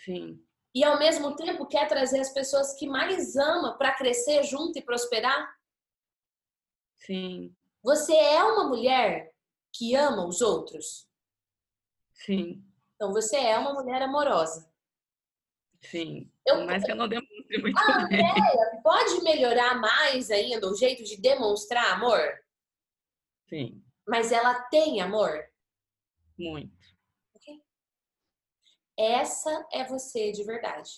[0.00, 0.40] Sim.
[0.74, 4.82] E ao mesmo tempo quer trazer as pessoas que mais ama para crescer junto e
[4.82, 5.56] prosperar?
[6.96, 7.54] Sim.
[7.82, 9.34] Você é uma mulher
[9.72, 11.08] que ama os outros?
[12.12, 12.64] Sim.
[12.94, 14.70] Então você é uma mulher amorosa.
[15.80, 16.30] Sim.
[16.46, 18.20] Eu, Mas que eu não demonstre muito a bem.
[18.20, 22.20] Andréia pode melhorar mais ainda o jeito de demonstrar amor?
[23.48, 23.82] Sim.
[24.06, 25.44] Mas ela tem amor?
[26.38, 26.76] Muito.
[27.36, 27.62] Okay.
[28.98, 30.90] Essa é você de verdade.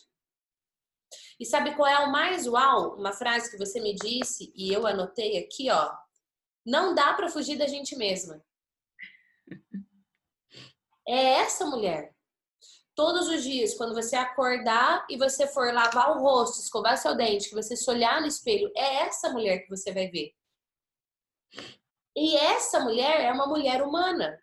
[1.38, 2.96] E sabe qual é o mais uau?
[2.96, 5.92] Uma frase que você me disse e eu anotei aqui, ó.
[6.64, 8.44] Não dá para fugir da gente mesma.
[11.08, 12.14] É essa mulher.
[12.94, 17.48] Todos os dias, quando você acordar e você for lavar o rosto, escovar seu dente,
[17.48, 20.34] que você se olhar no espelho, é essa mulher que você vai ver.
[22.20, 24.38] E essa mulher é uma mulher humana.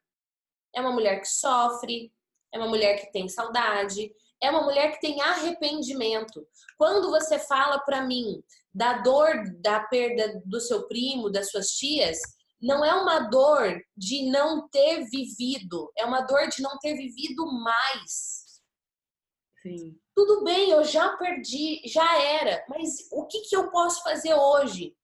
[0.73, 2.11] É uma mulher que sofre,
[2.51, 4.11] é uma mulher que tem saudade,
[4.41, 6.43] é uma mulher que tem arrependimento.
[6.75, 12.17] Quando você fala para mim da dor da perda do seu primo, das suas tias,
[12.59, 17.45] não é uma dor de não ter vivido, é uma dor de não ter vivido
[17.45, 18.59] mais.
[19.61, 19.95] Sim.
[20.15, 24.97] Tudo bem, eu já perdi, já era, mas o que, que eu posso fazer hoje?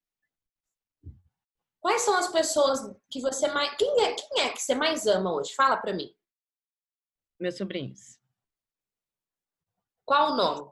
[1.83, 3.75] Quais são as pessoas que você mais.
[3.75, 5.53] Quem é, quem é que você mais ama hoje?
[5.53, 6.15] Fala para mim.
[7.37, 8.17] Meus sobrinhos.
[10.05, 10.71] Qual o nome?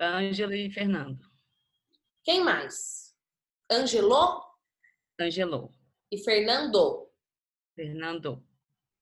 [0.00, 1.30] Ângelo e Fernando.
[2.24, 3.14] Quem mais?
[3.70, 4.42] Angelo?
[5.20, 5.70] Angelo.
[6.10, 7.12] E Fernando?
[7.76, 8.42] Fernando.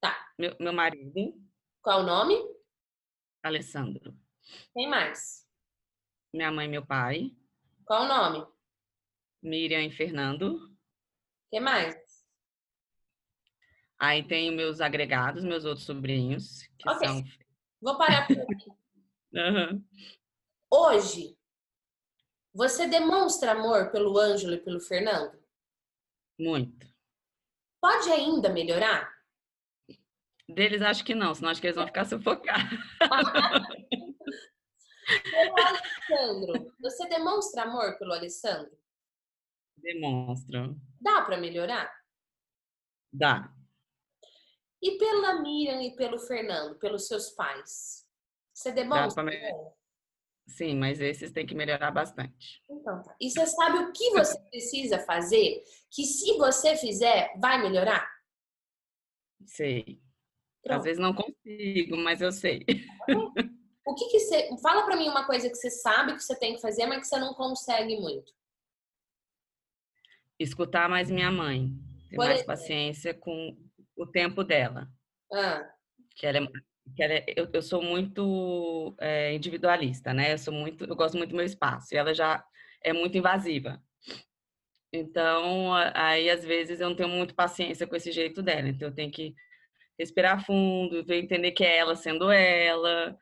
[0.00, 0.34] Tá.
[0.36, 1.40] Meu, meu marido.
[1.82, 2.34] Qual o nome?
[3.44, 4.18] Alessandro.
[4.74, 5.46] Quem mais?
[6.34, 7.30] Minha mãe e meu pai.
[7.84, 8.44] Qual o nome?
[9.40, 10.69] Miriam e Fernando.
[11.50, 11.96] Quem mais?
[13.98, 16.62] Aí tem meus agregados, meus outros sobrinhos.
[16.78, 17.08] Que ok.
[17.08, 17.24] São...
[17.82, 18.70] Vou parar por aqui.
[19.34, 19.84] uhum.
[20.70, 21.36] Hoje,
[22.54, 25.38] você demonstra amor pelo Ângelo e pelo Fernando?
[26.38, 26.88] Muito.
[27.80, 29.12] Pode ainda melhorar?
[30.48, 32.78] Deles acho que não, senão acho que eles vão ficar sufocados.
[35.30, 38.70] pelo Alessandro, você demonstra amor pelo Alessandro?
[39.82, 40.74] Demonstra.
[41.00, 41.90] Dá para melhorar?
[43.12, 43.52] Dá.
[44.82, 48.06] E pela Miriam e pelo Fernando, pelos seus pais?
[48.54, 49.24] Você demonstra?
[50.46, 52.62] Sim, mas esses têm que melhorar bastante.
[52.68, 53.14] Então tá.
[53.20, 55.62] E você sabe o que você precisa fazer?
[55.90, 58.08] Que se você fizer, vai melhorar?
[59.46, 60.02] Sei.
[60.62, 60.78] Pronto.
[60.78, 62.64] Às vezes não consigo, mas eu sei.
[63.86, 64.48] O que, que você.
[64.62, 67.06] Fala para mim uma coisa que você sabe que você tem que fazer, mas que
[67.08, 68.32] você não consegue muito.
[70.40, 71.70] Escutar mais minha mãe.
[72.08, 72.46] Ter Por mais exemplo.
[72.46, 73.56] paciência com
[73.96, 74.88] o tempo dela.
[75.32, 75.70] Ah.
[76.16, 76.46] Que ela é,
[76.96, 80.32] que ela, é, eu, eu sou muito é, individualista, né?
[80.32, 81.94] Eu sou muito, eu gosto muito do meu espaço.
[81.94, 82.42] E ela já
[82.82, 83.80] é muito invasiva.
[84.92, 88.68] Então, aí às vezes eu não tenho muito paciência com esse jeito dela.
[88.68, 89.34] Então, eu tenho que
[89.98, 93.16] respirar fundo, entender que é ela sendo ela,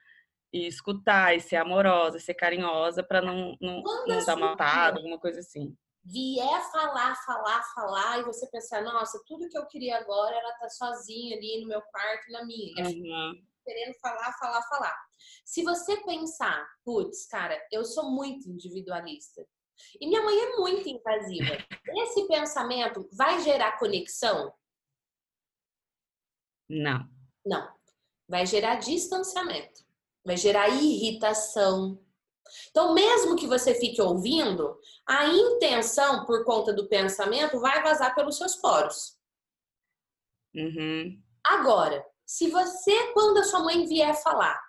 [0.52, 5.40] e escutar, e ser amorosa, ser carinhosa, para não, não, não dar matado, alguma coisa
[5.40, 5.76] assim.
[6.04, 10.70] Vier falar, falar, falar, e você pensar, nossa, tudo que eu queria agora era estar
[10.70, 12.86] sozinha ali no meu quarto, na minha.
[12.86, 13.46] Uhum.
[13.64, 14.96] Querendo falar, falar, falar.
[15.44, 19.46] Se você pensar, putz, cara, eu sou muito individualista
[20.00, 21.56] e minha mãe é muito invasiva.
[22.02, 24.52] Esse pensamento vai gerar conexão?
[26.68, 27.08] Não.
[27.44, 27.74] Não.
[28.28, 29.84] Vai gerar distanciamento.
[30.24, 32.02] Vai gerar irritação.
[32.70, 38.36] Então, mesmo que você fique ouvindo, a intenção por conta do pensamento vai vazar pelos
[38.36, 39.18] seus poros.
[40.54, 41.22] Uhum.
[41.44, 44.60] Agora, se você, quando a sua mãe vier falar,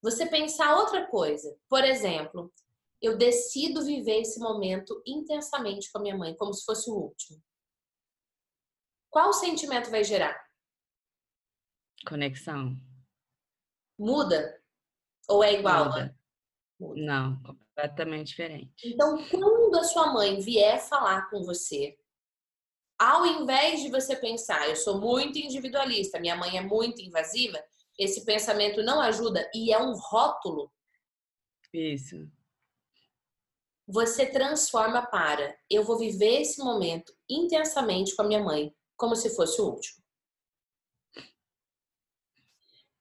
[0.00, 2.52] você pensar outra coisa, por exemplo,
[3.00, 7.42] eu decido viver esse momento intensamente com a minha mãe, como se fosse o último.
[9.10, 10.38] Qual sentimento vai gerar?
[12.06, 12.76] Conexão.
[13.98, 14.62] Muda?
[15.28, 15.86] Ou é igual?
[15.86, 16.17] Muda.
[16.78, 17.00] Muda.
[17.00, 18.72] Não, completamente diferente.
[18.84, 21.98] Então, quando a sua mãe vier falar com você,
[22.98, 27.62] ao invés de você pensar, eu sou muito individualista, minha mãe é muito invasiva,
[27.98, 30.72] esse pensamento não ajuda e é um rótulo.
[31.72, 32.30] Isso
[33.88, 39.34] você transforma para eu vou viver esse momento intensamente com a minha mãe, como se
[39.34, 40.04] fosse o último.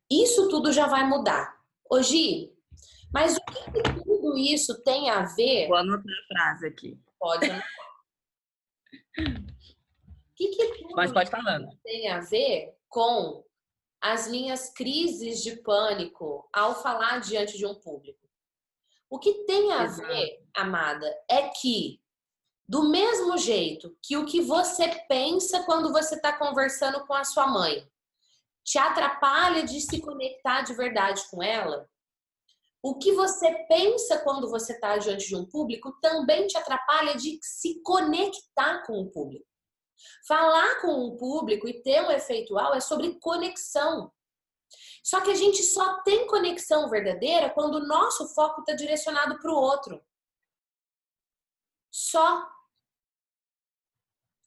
[0.10, 1.62] Isso tudo já vai mudar.
[1.92, 2.56] Hoje,
[3.18, 5.68] mas o que, que, tudo isso tem a ver?
[5.68, 7.02] Vou anotar a frase aqui.
[7.20, 7.68] Pode anotar.
[9.18, 9.18] O
[10.38, 11.68] que, que tudo mas pode falando.
[11.84, 13.44] tem a ver com
[14.00, 18.20] as minhas crises de pânico ao falar diante de um público?
[19.10, 20.08] O que tem a Exato.
[20.08, 22.00] ver, amada, é que
[22.70, 27.48] do mesmo jeito que o que você pensa quando você está conversando com a sua
[27.48, 27.90] mãe
[28.64, 31.90] te atrapalha de se conectar de verdade com ela,
[32.82, 37.40] o que você pensa quando você está diante de um público também te atrapalha de
[37.42, 39.46] se conectar com o público.
[40.28, 44.12] Falar com o público e ter um efeitual é sobre conexão.
[45.04, 49.52] Só que a gente só tem conexão verdadeira quando o nosso foco está direcionado para
[49.52, 50.04] o outro.
[51.90, 52.46] Só.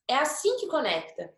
[0.07, 1.35] É assim que conecta.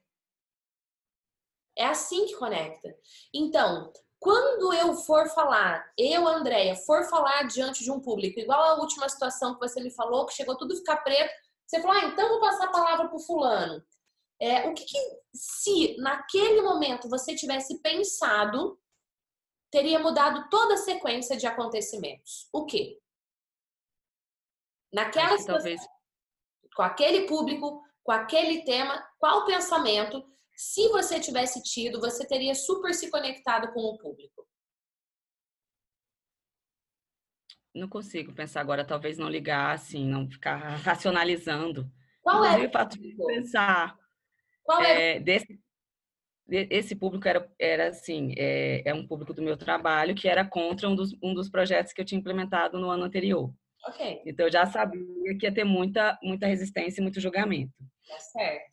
[1.78, 2.96] É assim que conecta.
[3.34, 3.92] Então,
[4.24, 9.10] quando eu for falar, eu, Andréia, for falar diante de um público, igual a última
[9.10, 11.30] situação que você me falou, que chegou tudo ficar preto,
[11.68, 13.84] você falou, ah, então vou passar a palavra para o fulano.
[14.40, 14.98] É, o que, que,
[15.36, 18.80] se naquele momento você tivesse pensado
[19.70, 22.48] teria mudado toda a sequência de acontecimentos.
[22.54, 23.02] O quê?
[24.94, 25.82] Naquela situação, talvez...
[26.76, 30.24] com aquele público, com aquele tema, qual pensamento,
[30.56, 34.48] se você tivesse tido, você teria super se conectado com o público?
[37.74, 41.92] Não consigo pensar agora, talvez não ligar assim, não ficar racionalizando.
[42.22, 43.98] Qual é o fato de pensar
[44.64, 45.60] Qual é, é desse
[46.50, 50.90] esse público era, era assim, é, é, um público do meu trabalho que era contra
[50.90, 53.54] um dos, um dos projetos que eu tinha implementado no ano anterior.
[53.88, 54.22] Ok.
[54.26, 57.74] Então eu já sabia que ia ter muita, muita resistência e muito julgamento.
[58.08, 58.73] Tá certo.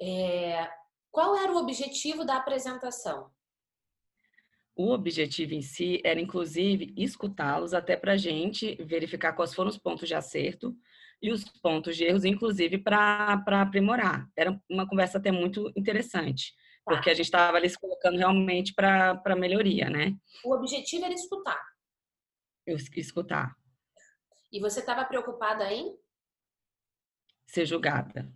[0.00, 0.68] É,
[1.10, 3.30] qual era o objetivo da apresentação?
[4.74, 9.76] O objetivo em si era, inclusive, escutá-los até para a gente verificar quais foram os
[9.76, 10.74] pontos de acerto
[11.20, 14.30] e os pontos de erros, inclusive, para aprimorar.
[14.34, 16.94] Era uma conversa até muito interessante, tá.
[16.94, 20.16] porque a gente estava ali se colocando realmente para melhoria, né?
[20.42, 21.60] O objetivo era escutar.
[22.66, 23.54] Eu, escutar.
[24.50, 25.94] E você estava preocupada em?
[27.46, 28.32] Ser julgada.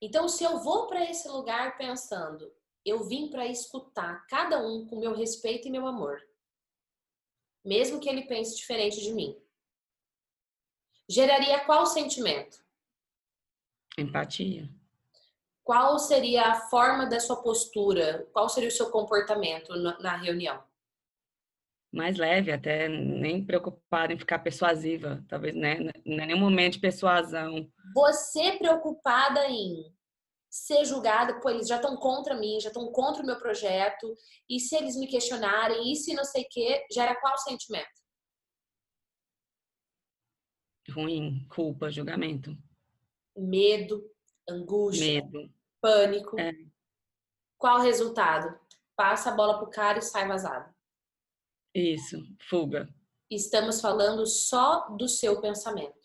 [0.00, 2.52] Então, se eu vou para esse lugar pensando,
[2.84, 6.20] eu vim para escutar cada um com meu respeito e meu amor,
[7.64, 9.36] mesmo que ele pense diferente de mim
[11.08, 12.58] geraria qual sentimento?
[13.96, 14.68] Empatia.
[15.62, 18.28] Qual seria a forma da sua postura?
[18.32, 20.62] Qual seria o seu comportamento na reunião?
[21.92, 25.78] Mais leve, até nem preocupada em ficar persuasiva, talvez né?
[26.04, 27.70] não é nenhum momento de persuasão.
[27.94, 29.94] Você preocupada em
[30.50, 34.14] ser julgada, pô, eles já estão contra mim, já estão contra o meu projeto,
[34.48, 37.86] e se eles me questionarem, e se não sei o quê, gera qual sentimento?
[40.90, 42.56] ruim, culpa, julgamento.
[43.36, 44.08] Medo,
[44.48, 45.52] angústia, Medo.
[45.80, 46.38] pânico.
[46.38, 46.52] É.
[47.58, 48.58] Qual o resultado?
[48.96, 50.74] passa a bola pro cara e sai vazado.
[51.76, 52.16] Isso,
[52.48, 52.88] fuga.
[53.30, 56.00] Estamos falando só do seu pensamento.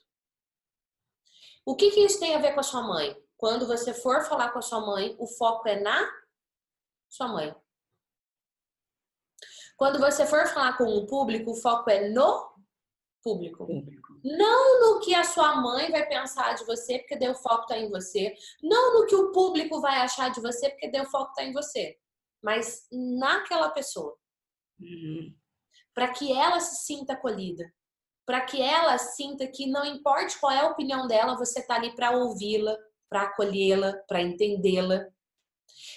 [1.65, 3.15] O que, que isso tem a ver com a sua mãe?
[3.37, 6.11] Quando você for falar com a sua mãe, o foco é na
[7.09, 7.55] sua mãe.
[9.77, 12.51] Quando você for falar com o público, o foco é no
[13.23, 13.65] público.
[13.65, 14.19] público.
[14.25, 17.89] Não no que a sua mãe vai pensar de você, porque deu foco tá em
[17.89, 18.35] você.
[18.61, 21.97] Não no que o público vai achar de você, porque deu foco tá em você.
[22.43, 24.17] Mas naquela pessoa.
[24.77, 25.33] Uhum.
[25.93, 27.71] Para que ela se sinta acolhida.
[28.25, 31.95] Para que ela sinta que não importe qual é a opinião dela, você tá ali
[31.95, 32.77] para ouvi-la,
[33.09, 35.07] para acolhê-la, para entendê-la.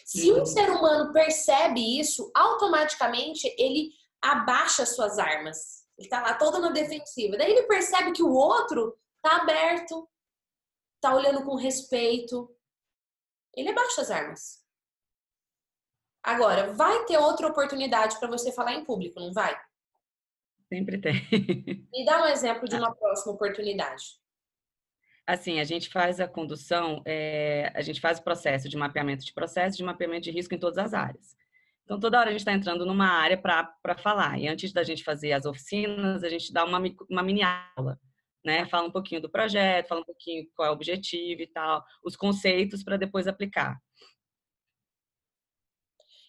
[0.05, 5.85] Se um ser humano percebe isso, automaticamente ele abaixa suas armas.
[5.99, 7.37] Ele tá lá todo na defensiva.
[7.37, 10.09] Daí ele percebe que o outro tá aberto,
[11.01, 12.55] tá olhando com respeito.
[13.55, 14.65] Ele abaixa as armas.
[16.23, 19.55] Agora, vai ter outra oportunidade para você falar em público, não vai?
[20.75, 21.15] Sempre tem.
[21.93, 24.03] Me dá um exemplo de uma próxima oportunidade.
[25.25, 29.33] Assim, a gente faz a condução, é, a gente faz o processo de mapeamento de
[29.33, 31.37] processo, de mapeamento de risco em todas as áreas.
[31.85, 34.37] Então, toda hora a gente está entrando numa área para falar.
[34.39, 37.43] E antes da gente fazer as oficinas, a gente dá uma, uma mini
[37.77, 37.99] aula,
[38.45, 38.67] né?
[38.67, 42.17] Fala um pouquinho do projeto, fala um pouquinho qual é o objetivo e tal, os
[42.17, 43.79] conceitos para depois aplicar.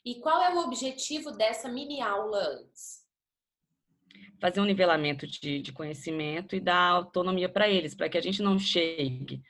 [0.05, 3.04] E qual é o objetivo dessa mini aula antes?
[4.39, 8.41] Fazer um nivelamento de, de conhecimento e dar autonomia para eles, para que a gente
[8.41, 9.41] não chegue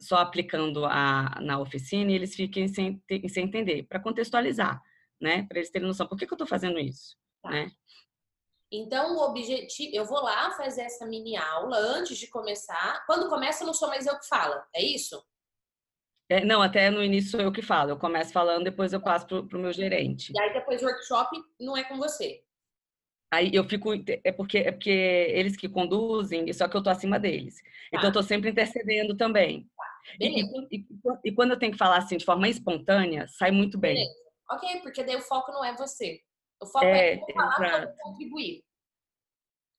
[0.00, 4.80] só aplicando a, na oficina e eles fiquem sem, sem entender, para contextualizar,
[5.20, 5.46] né?
[5.48, 7.50] Para eles terem noção, por que, que eu estou fazendo isso, tá.
[7.50, 7.70] né?
[8.70, 13.04] Então, o objetivo, eu vou lá fazer essa mini aula antes de começar.
[13.06, 15.22] Quando começa, não sou mais eu que falo, é isso?
[16.30, 17.90] É, não, até no início sou eu que falo.
[17.90, 20.32] Eu começo falando, depois eu passo para o meu gerente.
[20.34, 22.42] E aí, depois o workshop não é com você.
[23.32, 23.88] Aí eu fico.
[24.22, 27.56] É porque, é porque eles que conduzem, só que eu tô acima deles.
[27.88, 29.66] Então eu tô sempre intercedendo também.
[30.20, 30.86] E, e,
[31.24, 33.94] e, quando eu tenho que falar assim de forma espontânea, sai muito bem.
[33.94, 34.14] Beleza.
[34.50, 36.20] Ok, porque daí o foco não é você.
[36.60, 38.62] O foco é, é falar para contribuir.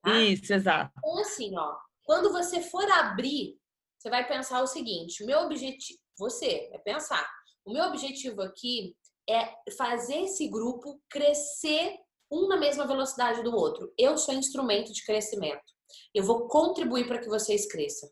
[0.01, 0.19] Tá?
[0.19, 0.91] Isso, exato.
[0.97, 3.55] Então, assim, ó, quando você for abrir,
[3.99, 7.23] você vai pensar o seguinte: o meu objetivo, você vai pensar,
[7.63, 8.95] o meu objetivo aqui
[9.29, 11.95] é fazer esse grupo crescer
[12.31, 13.93] um na mesma velocidade do outro.
[13.97, 15.73] Eu sou instrumento de crescimento.
[16.13, 18.09] Eu vou contribuir para que vocês cresçam.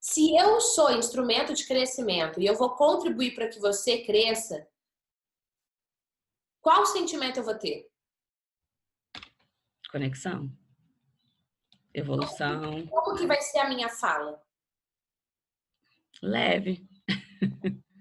[0.00, 4.66] Se eu sou instrumento de crescimento e eu vou contribuir para que você cresça,
[6.60, 7.90] qual sentimento eu vou ter?
[9.90, 10.50] Conexão.
[11.94, 12.86] Evolução.
[12.86, 14.42] Como que vai ser a minha fala?
[16.22, 16.88] Leve.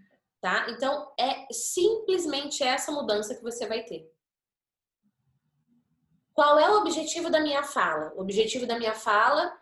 [0.42, 0.68] tá?
[0.70, 4.12] Então é simplesmente essa mudança que você vai ter.
[6.34, 8.12] Qual é o objetivo da minha fala?
[8.16, 9.56] O objetivo da minha fala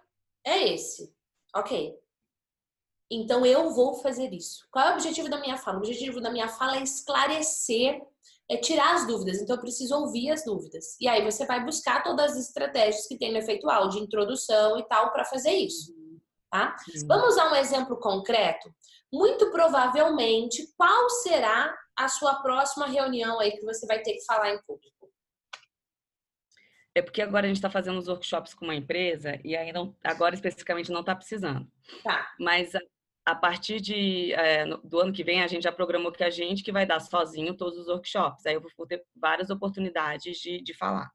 [0.46, 1.14] é esse.
[1.56, 2.00] OK.
[3.12, 4.68] Então eu vou fazer isso.
[4.72, 5.78] Qual é o objetivo da minha fala?
[5.78, 8.00] O objetivo da minha fala é esclarecer,
[8.48, 9.42] é tirar as dúvidas.
[9.42, 10.96] Então eu preciso ouvir as dúvidas.
[11.02, 14.88] E aí você vai buscar todas as estratégias que tem no efeito áudio, introdução e
[14.88, 15.98] tal para fazer isso.
[16.52, 16.76] Tá?
[17.08, 18.74] Vamos a um exemplo concreto?
[19.12, 24.54] Muito provavelmente, qual será a sua próxima reunião aí que você vai ter que falar
[24.54, 25.12] em público?
[26.96, 29.96] É porque agora a gente está fazendo os workshops com uma empresa e aí não,
[30.04, 31.68] agora especificamente não está precisando.
[32.04, 32.30] Tá.
[32.40, 32.80] Mas a,
[33.26, 36.64] a partir de, é, do ano que vem a gente já programou que a gente
[36.64, 38.46] que vai dar sozinho todos os workshops.
[38.46, 41.10] Aí eu vou ter várias oportunidades de, de falar.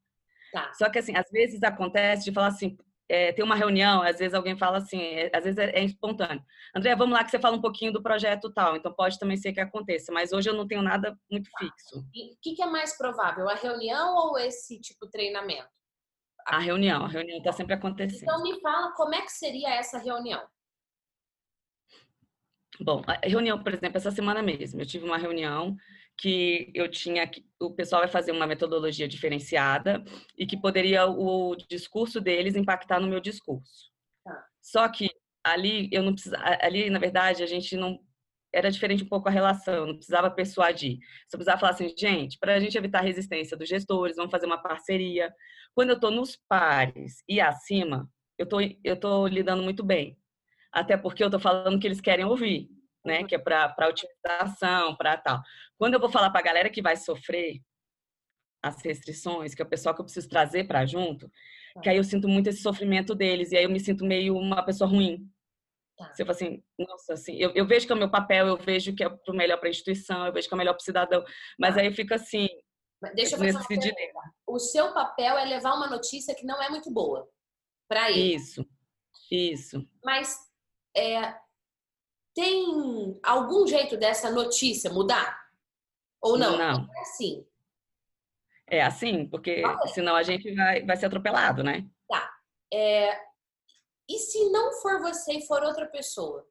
[0.52, 0.72] Tá.
[0.74, 2.76] Só que assim, às vezes acontece de falar assim,
[3.08, 6.42] é, tem uma reunião, às vezes alguém fala assim, é, às vezes é, é, espontâneo.
[6.74, 9.52] André, vamos lá que você fala um pouquinho do projeto tal, então pode também ser
[9.52, 11.98] que aconteça, mas hoje eu não tenho nada muito fixo.
[11.98, 15.68] O que, que, é mais provável, a reunião ou esse tipo de treinamento?
[16.46, 18.22] A reunião, a reunião está sempre acontecendo.
[18.22, 20.42] Então me fala como é que seria essa reunião.
[22.80, 25.76] Bom, a reunião, por exemplo, essa semana mesmo, eu tive uma reunião
[26.18, 30.04] que eu tinha que o pessoal vai fazer uma metodologia diferenciada
[30.38, 33.90] e que poderia o discurso deles impactar no meu discurso.
[34.24, 34.46] Tá.
[34.62, 35.10] Só que
[35.42, 38.00] ali eu não precisava, ali na verdade a gente não
[38.52, 40.98] era diferente um pouco a relação, não precisava persuadir.
[41.28, 44.46] Só precisava falar assim, gente, para a gente evitar a resistência dos gestores, vamos fazer
[44.46, 45.34] uma parceria.
[45.74, 48.08] Quando eu estou nos pares e acima,
[48.38, 50.16] eu tô, eu tô lidando muito bem.
[50.72, 52.68] Até porque eu estou falando que eles querem ouvir
[53.04, 53.20] né?
[53.20, 53.26] Uhum.
[53.26, 55.40] Que é para otimização, para tal.
[55.78, 57.60] Quando eu vou falar para a galera que vai sofrer
[58.62, 61.30] as restrições, que é o pessoal que eu preciso trazer para junto,
[61.82, 64.62] que aí eu sinto muito esse sofrimento deles e aí eu me sinto meio uma
[64.62, 65.28] pessoa ruim.
[65.96, 66.12] Tá.
[66.12, 68.94] Você fala assim, nossa, assim, eu, eu, vejo que é o meu papel, eu vejo
[68.94, 70.84] que é o melhor para a instituição, eu vejo que é o melhor para o
[70.84, 71.24] cidadão,
[71.58, 71.82] mas tá.
[71.82, 72.48] aí fica assim.
[73.14, 74.34] Deixa eu nesse uma.
[74.46, 77.28] O seu papel é levar uma notícia que não é muito boa
[77.86, 78.34] para ele.
[78.34, 78.66] Isso,
[79.30, 79.86] isso.
[80.02, 80.36] Mas
[80.96, 81.34] é,
[82.34, 85.44] tem algum jeito dessa notícia mudar?
[86.20, 86.56] Ou não?
[86.56, 86.88] Não.
[86.96, 87.46] É assim.
[88.66, 89.62] É assim, porque
[89.92, 91.86] senão a gente vai, vai ser atropelado, né?
[92.08, 92.34] Tá.
[92.72, 93.14] É,
[94.08, 96.46] e se não for você e for outra pessoa?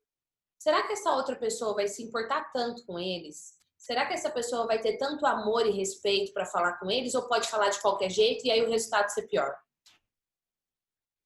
[0.60, 3.60] Será que essa outra pessoa vai se importar tanto com eles?
[3.78, 7.28] Será que essa pessoa vai ter tanto amor e respeito para falar com eles ou
[7.28, 9.54] pode falar de qualquer jeito e aí o resultado ser pior?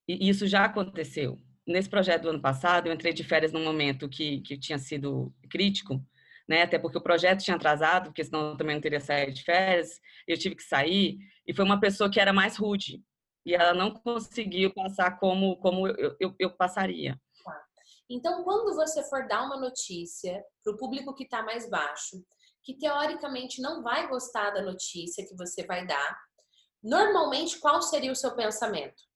[0.08, 1.38] E isso já aconteceu.
[1.68, 5.30] Nesse projeto do ano passado, eu entrei de férias num momento que, que tinha sido
[5.50, 6.02] crítico,
[6.48, 6.62] né?
[6.62, 10.00] Até porque o projeto tinha atrasado, porque senão eu também não teria saído de férias.
[10.26, 13.04] Eu tive que sair e foi uma pessoa que era mais rude
[13.44, 17.20] e ela não conseguiu passar como, como eu, eu, eu passaria.
[17.44, 17.62] Tá.
[18.08, 22.16] Então, quando você for dar uma notícia para o público que está mais baixo,
[22.62, 26.18] que teoricamente não vai gostar da notícia que você vai dar,
[26.82, 29.07] normalmente qual seria o seu pensamento?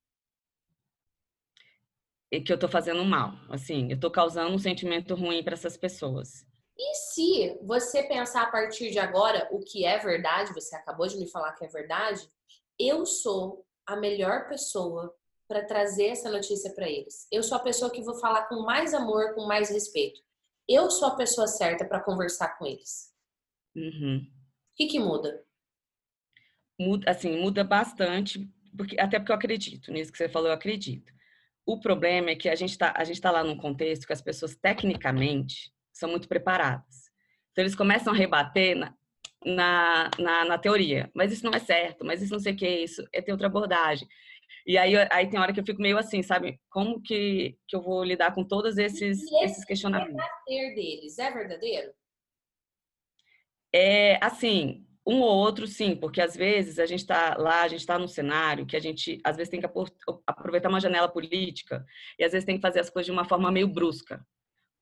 [2.40, 6.46] Que eu estou fazendo mal, assim, eu estou causando um sentimento ruim para essas pessoas.
[6.78, 11.18] E se você pensar a partir de agora o que é verdade, você acabou de
[11.18, 12.26] me falar que é verdade,
[12.78, 15.14] eu sou a melhor pessoa
[15.46, 17.26] para trazer essa notícia para eles.
[17.30, 20.20] Eu sou a pessoa que vou falar com mais amor, com mais respeito.
[20.66, 23.12] Eu sou a pessoa certa para conversar com eles.
[23.76, 24.18] Uhum.
[24.18, 25.44] O que, que muda?
[26.80, 31.12] Muda, assim, muda bastante, porque até porque eu acredito nisso que você falou, eu acredito.
[31.64, 35.72] O problema é que a gente está tá lá num contexto que as pessoas tecnicamente
[35.92, 37.10] são muito preparadas.
[37.52, 38.94] Então eles começam a rebater na,
[39.44, 41.10] na, na, na, teoria.
[41.14, 43.32] Mas isso não é certo, mas isso não sei o que é isso, é ter
[43.32, 44.08] outra abordagem.
[44.66, 46.60] E aí, aí tem hora que eu fico meio assim, sabe?
[46.70, 50.14] Como que, que eu vou lidar com todos esses, e esses questionamentos?
[50.14, 51.92] O deles é verdadeiro?
[53.74, 57.80] É, assim, um ou outro, sim, porque às vezes a gente está lá, a gente
[57.80, 59.68] está num cenário que a gente, às vezes, tem que
[60.26, 61.84] aproveitar uma janela política
[62.18, 64.24] e às vezes tem que fazer as coisas de uma forma meio brusca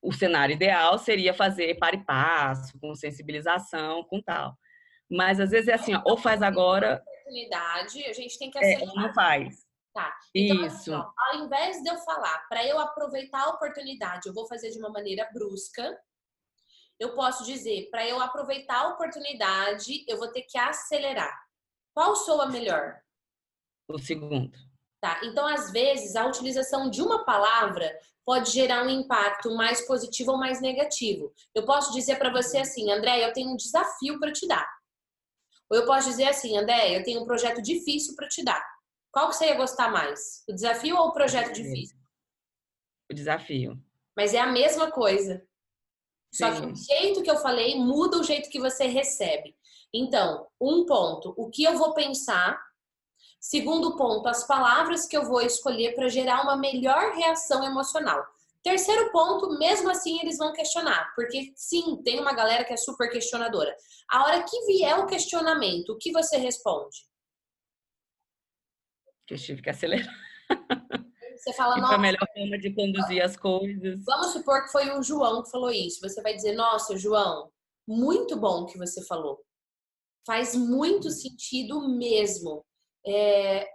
[0.02, 4.56] o cenário ideal seria fazer para e passo, com sensibilização, com tal.
[5.10, 7.02] Mas às vezes é assim, ó, ou faz agora.
[7.02, 8.84] Oportunidade, a gente tem que aceitar.
[8.84, 9.66] É, não faz.
[9.92, 10.14] Tá.
[10.34, 10.76] Então, Isso.
[10.76, 14.70] Assim, ó, ao invés de eu falar, para eu aproveitar a oportunidade, eu vou fazer
[14.70, 15.98] de uma maneira brusca.
[17.00, 21.34] Eu posso dizer, para eu aproveitar a oportunidade, eu vou ter que acelerar.
[21.94, 23.00] Qual sou a melhor?
[23.88, 24.52] O segundo.
[25.00, 25.18] Tá?
[25.24, 27.90] Então, às vezes, a utilização de uma palavra
[28.22, 31.32] pode gerar um impacto mais positivo ou mais negativo.
[31.54, 34.68] Eu posso dizer para você assim, André, eu tenho um desafio para te dar.
[35.70, 38.62] Ou eu posso dizer assim, André, eu tenho um projeto difícil para te dar.
[39.10, 40.44] Qual que você ia gostar mais?
[40.46, 41.96] O desafio ou o projeto difícil?
[43.10, 43.82] O desafio.
[44.14, 45.42] Mas é a mesma coisa.
[46.32, 49.56] Só que o jeito que eu falei muda o jeito que você recebe.
[49.92, 52.58] Então, um ponto, o que eu vou pensar
[53.40, 58.22] Segundo ponto, as palavras que eu vou escolher para gerar uma melhor reação emocional.
[58.62, 63.10] Terceiro ponto, mesmo assim eles vão questionar, porque sim, tem uma galera que é super
[63.10, 63.74] questionadora.
[64.10, 66.98] A hora que vier o questionamento, o que você responde?
[69.26, 70.14] Que eu tive que acelerar.
[71.40, 71.94] Você fala, nossa.
[71.94, 74.04] a melhor forma de conduzir as coisas.
[74.04, 76.00] Vamos supor que foi o João que falou isso.
[76.02, 77.50] Você vai dizer, nossa, João,
[77.88, 79.42] muito bom que você falou.
[80.26, 82.62] Faz muito sentido mesmo.
[83.06, 83.66] É,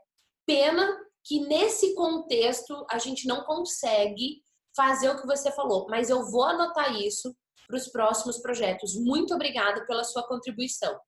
[0.45, 4.43] pena que nesse contexto a gente não consegue
[4.75, 7.35] fazer o que você falou, mas eu vou anotar isso
[7.65, 8.95] para os próximos projetos.
[8.95, 10.99] Muito obrigada pela sua contribuição.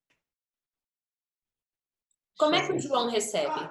[2.39, 3.69] Como é que o João recebe?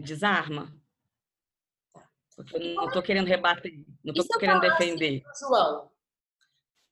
[0.00, 0.74] Desarma.
[2.36, 5.22] Porque eu não estou querendo rebater, não estou querendo defender.
[5.26, 5.90] Assim, João,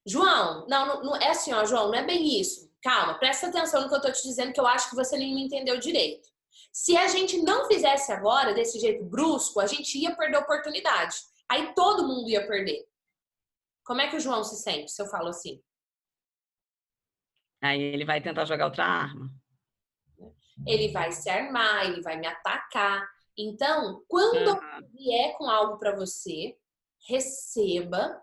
[0.06, 3.82] João, não, não, não, é assim, ó, João, não é bem isso calma, presta atenção
[3.82, 6.28] no que eu tô te dizendo, que eu acho que você nem me entendeu direito.
[6.72, 11.16] Se a gente não fizesse agora, desse jeito brusco, a gente ia perder a oportunidade.
[11.48, 12.86] Aí todo mundo ia perder.
[13.84, 15.62] Como é que o João se sente se eu falo assim?
[17.62, 19.30] Aí ele vai tentar jogar outra arma.
[20.66, 23.09] Ele vai se armar, ele vai me atacar.
[23.36, 24.88] Então, quando uhum.
[24.92, 26.59] vier com algo para você,
[27.06, 28.22] receba,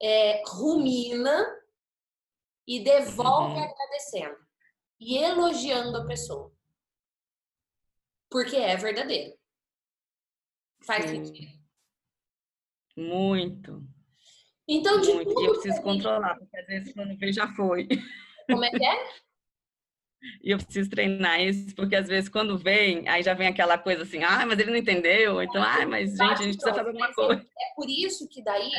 [0.00, 1.46] é, rumina
[2.66, 3.64] e devolve uhum.
[3.64, 4.36] agradecendo
[5.00, 6.52] e elogiando a pessoa.
[8.30, 9.36] Porque é verdadeiro.
[10.84, 11.24] Faz Sim.
[11.24, 11.58] sentido.
[12.96, 13.82] Muito.
[14.68, 15.28] Então, de Muito.
[15.28, 15.40] tudo.
[15.40, 17.88] E eu preciso controlar, porque às vezes quando vem já foi.
[18.46, 19.08] Como é que é?
[20.42, 24.02] E eu preciso treinar isso, porque às vezes quando vem, aí já vem aquela coisa
[24.02, 27.12] assim, ah, mas ele não entendeu, então, ah, mas gente, a gente precisa fazer alguma
[27.14, 27.40] coisa.
[27.40, 28.70] É por isso que daí,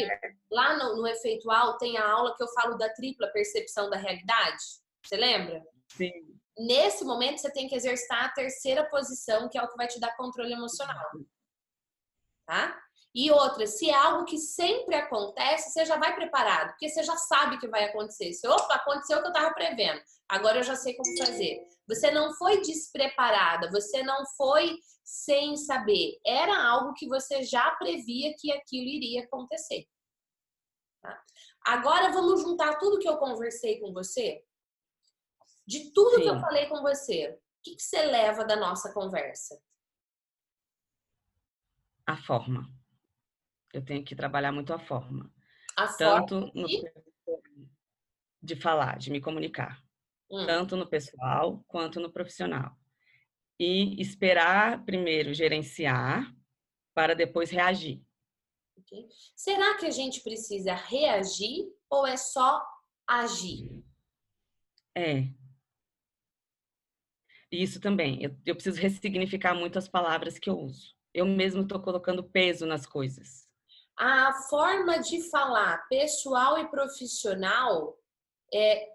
[0.51, 4.63] lá no, no efeitual, tem a aula que eu falo da tripla percepção da realidade.
[5.03, 5.63] Você lembra?
[5.87, 6.11] Sim.
[6.57, 9.99] Nesse momento, você tem que exercitar a terceira posição, que é o que vai te
[9.99, 11.09] dar controle emocional.
[12.45, 12.77] Tá?
[13.13, 17.17] E outra, se é algo que sempre acontece, você já vai preparado, porque você já
[17.17, 18.31] sabe que vai acontecer.
[18.33, 21.67] Se, opa, aconteceu o que eu estava prevendo, agora eu já sei como fazer.
[21.87, 26.19] Você não foi despreparada, você não foi sem saber.
[26.23, 29.87] Era algo que você já previa que aquilo iria acontecer.
[31.01, 31.19] Tá?
[31.65, 34.43] Agora vamos juntar tudo que eu conversei com você,
[35.65, 36.21] de tudo Sim.
[36.21, 37.29] que eu falei com você.
[37.31, 39.59] O que, que você leva da nossa conversa?
[42.05, 42.78] A forma
[43.73, 45.31] eu tenho que trabalhar muito a forma.
[45.77, 46.83] A tanto forma de...
[48.41, 49.83] de falar, de me comunicar.
[50.29, 50.45] Hum.
[50.45, 52.75] Tanto no pessoal quanto no profissional.
[53.59, 56.33] E esperar primeiro gerenciar
[56.93, 58.01] para depois reagir.
[58.77, 59.07] Okay.
[59.35, 62.65] Será que a gente precisa reagir ou é só
[63.05, 63.69] agir?
[64.95, 65.29] É.
[67.51, 68.23] Isso também.
[68.23, 70.95] Eu, eu preciso ressignificar muito as palavras que eu uso.
[71.13, 73.48] Eu mesmo estou colocando peso nas coisas
[73.99, 77.97] a forma de falar pessoal e profissional
[78.53, 78.87] é,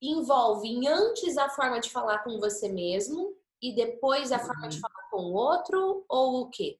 [0.00, 4.82] envolve antes a forma de falar com você mesmo e depois a forma de uhum.
[4.82, 6.78] falar com o outro ou o quê?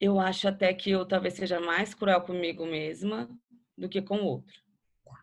[0.00, 3.28] Eu acho até que eu talvez seja mais cruel comigo mesma
[3.76, 4.62] do que com o outro.
[5.04, 5.22] Tá.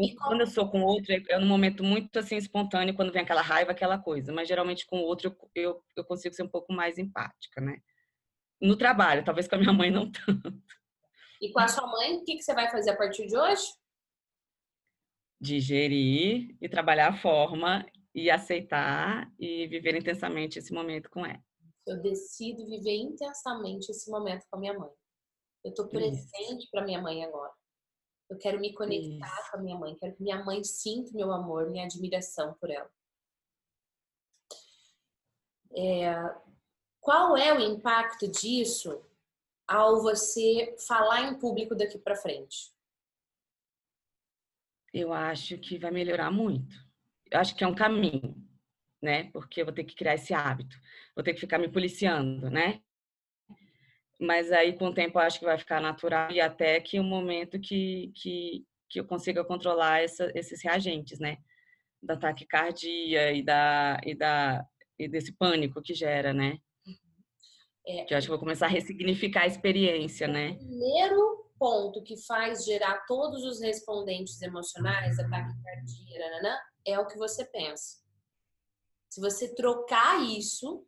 [0.00, 3.22] E quando eu sou com o outro, é num momento muito assim espontâneo, quando vem
[3.22, 4.32] aquela raiva, aquela coisa.
[4.32, 7.80] Mas geralmente com o outro eu, eu consigo ser um pouco mais empática, né?
[8.62, 10.52] No trabalho, talvez com a minha mãe não tanto.
[11.40, 13.64] E com a sua mãe, o que, que você vai fazer a partir de hoje?
[15.40, 17.84] Digerir e trabalhar a forma
[18.14, 21.42] e aceitar e viver intensamente esse momento com ela.
[21.84, 24.90] Eu decido viver intensamente esse momento com a minha mãe.
[25.64, 27.52] Eu estou presente para minha mãe agora.
[28.30, 29.50] Eu quero me conectar Isso.
[29.50, 29.96] com a minha mãe.
[29.96, 32.90] Quero que minha mãe sinta meu amor, minha admiração por ela.
[35.74, 36.12] É,
[37.02, 39.04] qual é o impacto disso
[39.66, 42.72] ao você falar em público daqui para frente?
[44.94, 46.74] Eu acho que vai melhorar muito.
[47.28, 48.36] Eu acho que é um caminho,
[49.02, 49.24] né?
[49.32, 50.76] Porque eu vou ter que criar esse hábito.
[51.14, 52.80] Vou ter que ficar me policiando, né?
[54.20, 57.02] Mas aí, com o tempo, eu acho que vai ficar natural e até que o
[57.02, 61.38] um momento que, que, que eu consiga controlar essa, esses reagentes, né?
[62.00, 64.64] Da taquicardia e, da, e, da,
[64.96, 66.58] e desse pânico que gera, né?
[67.86, 70.50] É, que eu acho que vou começar a ressignificar a experiência, né?
[70.50, 77.06] O primeiro ponto que faz gerar todos os respondentes emocionais, a taquicardia, nanana, é o
[77.06, 78.00] que você pensa.
[79.10, 80.86] Se você trocar isso,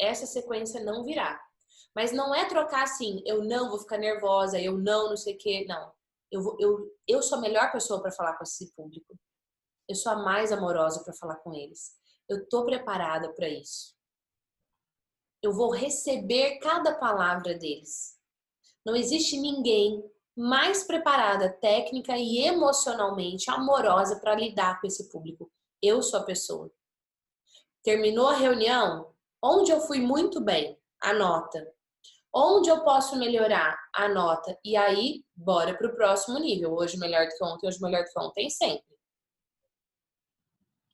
[0.00, 1.40] essa sequência não virá.
[1.94, 5.38] Mas não é trocar assim, eu não vou ficar nervosa, eu não, não sei o
[5.38, 5.64] quê.
[5.68, 5.92] Não.
[6.30, 9.18] Eu, vou, eu, eu sou a melhor pessoa para falar com esse público.
[9.88, 11.96] Eu sou a mais amorosa para falar com eles.
[12.28, 13.97] Eu tô preparada para isso
[15.42, 18.16] eu vou receber cada palavra deles.
[18.84, 20.02] Não existe ninguém
[20.36, 25.50] mais preparada técnica e emocionalmente amorosa para lidar com esse público.
[25.82, 26.70] Eu sou a pessoa.
[27.82, 29.14] Terminou a reunião?
[29.42, 30.78] Onde eu fui muito bem?
[31.02, 31.72] Anota.
[32.34, 33.78] Onde eu posso melhorar?
[33.94, 34.56] Anota.
[34.64, 36.74] E aí, bora para o próximo nível.
[36.74, 38.84] Hoje melhor do que ontem, hoje melhor do que ontem, sempre.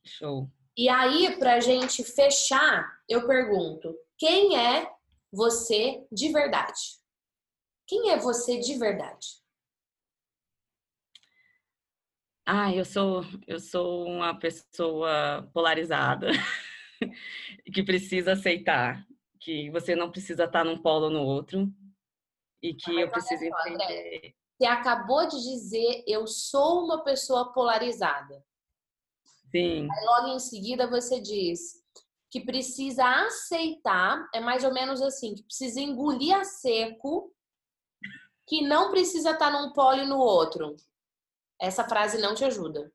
[0.05, 0.49] Show.
[0.77, 3.95] E aí, para a gente fechar, eu pergunto:
[4.25, 4.91] quem é
[5.31, 6.81] você de verdade?
[7.87, 9.27] Quem é você de verdade?
[12.47, 16.29] Ah, eu sou eu sou uma pessoa polarizada
[17.75, 19.07] que precisa aceitar
[19.39, 21.71] que você não precisa estar num polo ou no outro
[22.63, 23.85] e que Mas eu preciso só, entender.
[23.85, 28.43] André, você acabou de dizer eu sou uma pessoa polarizada.
[29.51, 29.87] Sim.
[29.91, 31.84] Aí logo em seguida você diz
[32.35, 37.33] que precisa aceitar, é mais ou menos assim, que precisa engolir a seco,
[38.45, 40.75] que não precisa estar num polo e no outro.
[41.61, 42.93] Essa frase não te ajuda.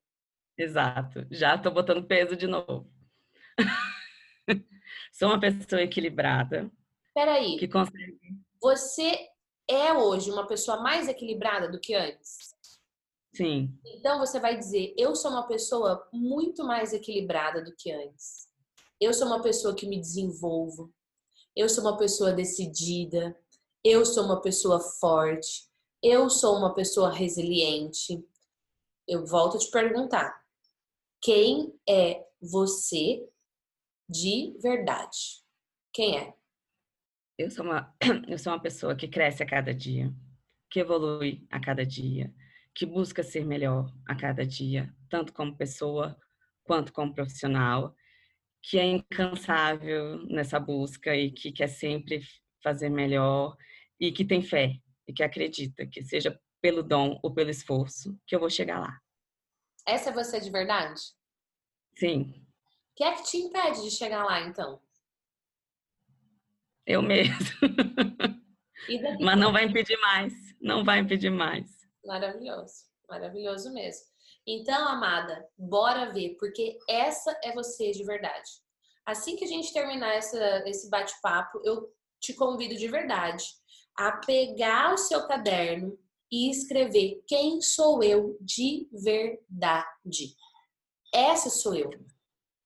[0.58, 1.26] Exato.
[1.32, 2.92] Já tô botando peso de novo.
[5.14, 6.70] Sou uma pessoa equilibrada.
[7.16, 7.58] Peraí.
[7.58, 8.20] Que consegue.
[8.62, 9.26] Você
[9.70, 12.54] é hoje uma pessoa mais equilibrada do que antes?
[13.34, 13.74] Sim.
[13.86, 18.49] Então você vai dizer: eu sou uma pessoa muito mais equilibrada do que antes.
[19.00, 20.94] Eu sou uma pessoa que me desenvolvo.
[21.56, 23.38] Eu sou uma pessoa decidida.
[23.84, 25.70] Eu sou uma pessoa forte.
[26.04, 28.22] Eu sou uma pessoa resiliente.
[29.08, 30.44] Eu volto a te perguntar:
[31.22, 33.26] Quem é você
[34.10, 35.44] de verdade?
[35.94, 36.34] Quem é?
[37.38, 37.96] Eu sou uma,
[38.28, 40.14] eu sou uma pessoa que cresce a cada dia,
[40.70, 42.34] que evolui a cada dia,
[42.76, 46.18] que busca ser melhor a cada dia, tanto como pessoa
[46.64, 47.96] quanto como profissional,
[48.62, 52.22] que é incansável nessa busca e que quer sempre
[52.62, 53.56] fazer melhor
[54.00, 54.76] e que tem fé
[55.08, 59.00] e que acredita que seja pelo dom ou pelo esforço que eu vou chegar lá.
[59.88, 61.02] Essa é você de verdade?
[61.96, 62.46] Sim.
[62.92, 64.82] O que é que te impede de chegar lá, então?
[66.86, 67.36] Eu mesmo.
[69.22, 70.34] Mas não vai impedir mais.
[70.62, 71.70] Não vai impedir mais.
[72.04, 72.86] Maravilhoso.
[73.08, 74.09] Maravilhoso mesmo.
[74.52, 78.50] Então, amada, bora ver, porque essa é você de verdade.
[79.06, 83.46] Assim que a gente terminar essa, esse bate-papo, eu te convido de verdade
[83.96, 85.96] a pegar o seu caderno
[86.32, 90.36] e escrever quem sou eu de verdade.
[91.14, 91.92] Essa sou eu.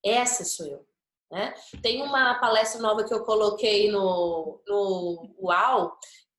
[0.01, 0.87] Essa sou eu.
[1.29, 1.53] Né?
[1.81, 5.97] Tem uma palestra nova que eu coloquei no, no UAU,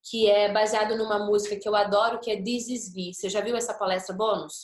[0.08, 3.12] que é baseado numa música que eu adoro, que é This Is Me.
[3.12, 4.62] Você já viu essa palestra bônus?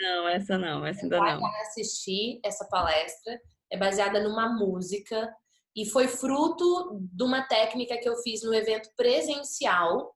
[0.00, 1.46] Não, essa não, essa ainda não.
[1.62, 3.40] Assistir essa palestra.
[3.70, 5.28] É baseada numa música
[5.76, 10.14] e foi fruto de uma técnica que eu fiz no evento presencial.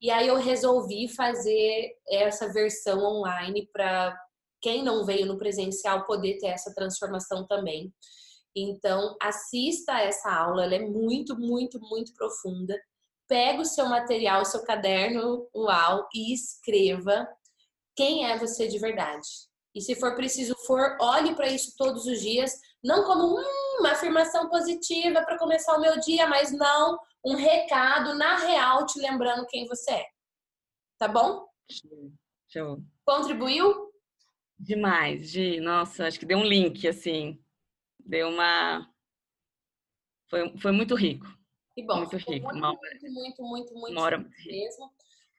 [0.00, 4.16] E aí eu resolvi fazer essa versão online para
[4.60, 7.92] quem não veio no presencial poder ter essa transformação também.
[8.54, 12.78] Então, assista essa aula, ela é muito, muito, muito profunda.
[13.28, 17.26] Pega o seu material, o seu caderno, uau, e escreva
[17.96, 19.26] quem é você de verdade.
[19.74, 23.92] E se for preciso for, olhe para isso todos os dias, não como hum, uma
[23.92, 29.46] afirmação positiva para começar o meu dia, mas não um recado na real te lembrando
[29.46, 30.06] quem você é.
[30.98, 31.46] Tá bom?
[32.48, 32.82] Show.
[33.04, 33.92] Contribuiu?
[34.58, 37.42] Demais, de nossa, acho que deu um link assim,
[37.98, 38.86] deu uma
[40.32, 41.26] foi, foi muito rico.
[41.74, 41.98] Que bom.
[41.98, 42.46] Muito rico.
[42.46, 42.68] Muito, uma...
[42.72, 44.90] muito, muito, muito, muito, hora mesmo.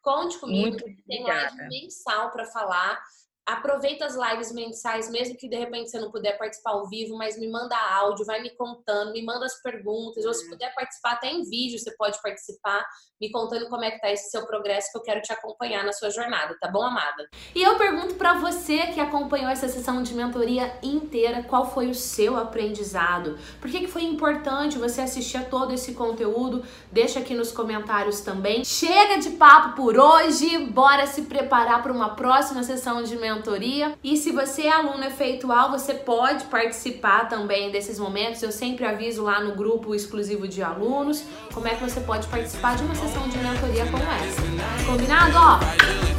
[0.04, 3.02] Conte comigo, muito tem live mensal para falar.
[3.46, 7.38] Aproveita as lives mensais, mesmo que de repente você não puder participar ao vivo, mas
[7.38, 11.28] me manda áudio, vai me contando, me manda as perguntas, ou se puder participar até
[11.28, 12.86] em vídeo, você pode participar,
[13.20, 15.92] me contando como é que tá esse seu progresso, que eu quero te acompanhar na
[15.92, 17.28] sua jornada, tá bom, amada?
[17.54, 21.96] E eu pergunto para você que acompanhou essa sessão de mentoria inteira, qual foi o
[21.96, 23.38] seu aprendizado?
[23.60, 26.64] Por que, que foi importante você assistir a todo esse conteúdo?
[26.90, 28.64] Deixa aqui nos comentários também.
[28.64, 33.96] Chega de papo por hoje, bora se preparar para uma próxima sessão de mentoria mentoria.
[34.04, 38.42] E se você é aluno efeitual, você pode participar também desses momentos.
[38.42, 41.24] Eu sempre aviso lá no grupo exclusivo de alunos
[41.54, 44.86] como é que você pode participar de uma sessão de mentoria como essa.
[44.86, 45.38] Combinado?
[45.38, 45.60] Ó,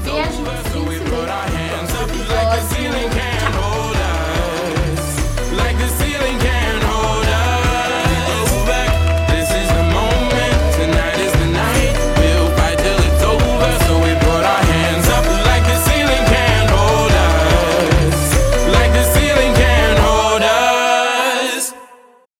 [0.04, 0.44] beijo.